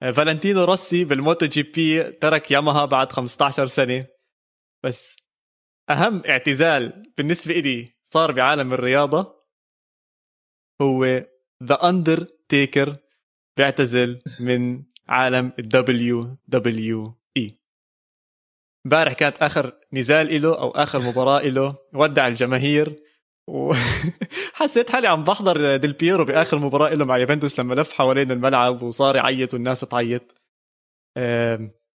[0.00, 4.06] فالنتينو روسي بال MotoGP ترك ياماها بعد 15 سنة.
[4.84, 5.16] بس
[5.90, 9.44] أهم اعتزال بالنسبة لي صار بعالم الرياضة
[10.82, 11.04] هو
[11.62, 12.96] The Undertaker
[13.56, 17.58] بيعتزل من عالم ال WWE.
[18.86, 22.96] امبارح كانت آخر نزال له أو آخر مباراة له ودع الجماهير
[23.48, 28.82] وحسيت حالي عم بحضر ديل بيرو بآخر مباراة له مع يوفنتوس لما لف حوالين الملعب
[28.82, 30.34] وصار يعيط والناس تعيط.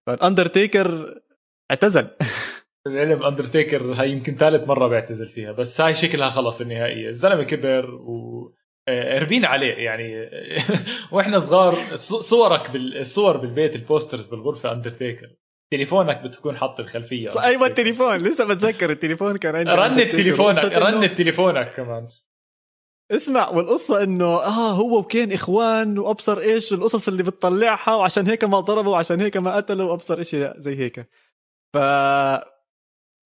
[0.08, 1.20] فالاندرتيكر
[1.72, 2.08] اعتزل.
[2.88, 7.10] العلم اندرتيكر هاي يمكن ثالث مرة بيعتزل فيها بس هاي شكلها خلص النهائية.
[7.10, 8.54] الزلمة كبر و
[8.88, 10.29] قربين عليه يعني
[11.11, 15.29] وإحنا صغار صورك بالصور بالبيت ال posters بالغرفة اندرتيكر
[15.73, 17.29] تليفونك بتكون حاط الخلفية.
[17.43, 18.17] أيوه التليفون.
[18.17, 19.71] لسه بتذكر التليفون كان عندي.
[19.71, 22.07] رنت تليفونك رنت تليفونك كمان.
[23.11, 28.59] اسمع والقصة إنه آه هو وكين إخوان وأبصر إيش القصص اللي بتطلعها وعشان هيك ما
[28.59, 31.09] ضربوا وعشان هيك ما قتلوا وأبصر اشي زي هيك.
[31.73, 31.77] ف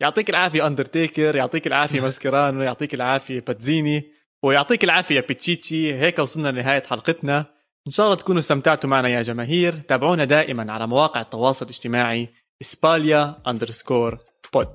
[0.01, 4.16] يعطيك العافية اندرتيكر يعطيك العافية ماسكيرانو يعطيك العافية باتزيني.
[4.43, 5.93] ويعطيك العافية بيتشيتشي.
[5.93, 7.45] هيك وصلنا لنهاية حلقتنا.
[7.87, 9.73] إن شاء الله تكونوا استمتعتوا معنا يا جماهير.
[9.73, 12.29] تابعونا دائما على مواقع التواصل الاجتماعي
[12.61, 14.17] إسباليا underscore
[14.53, 14.67] pod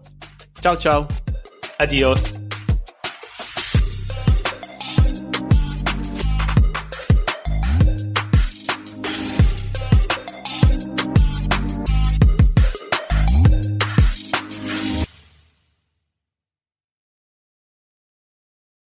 [0.55, 1.07] ciao ciao.
[1.81, 2.39] adiós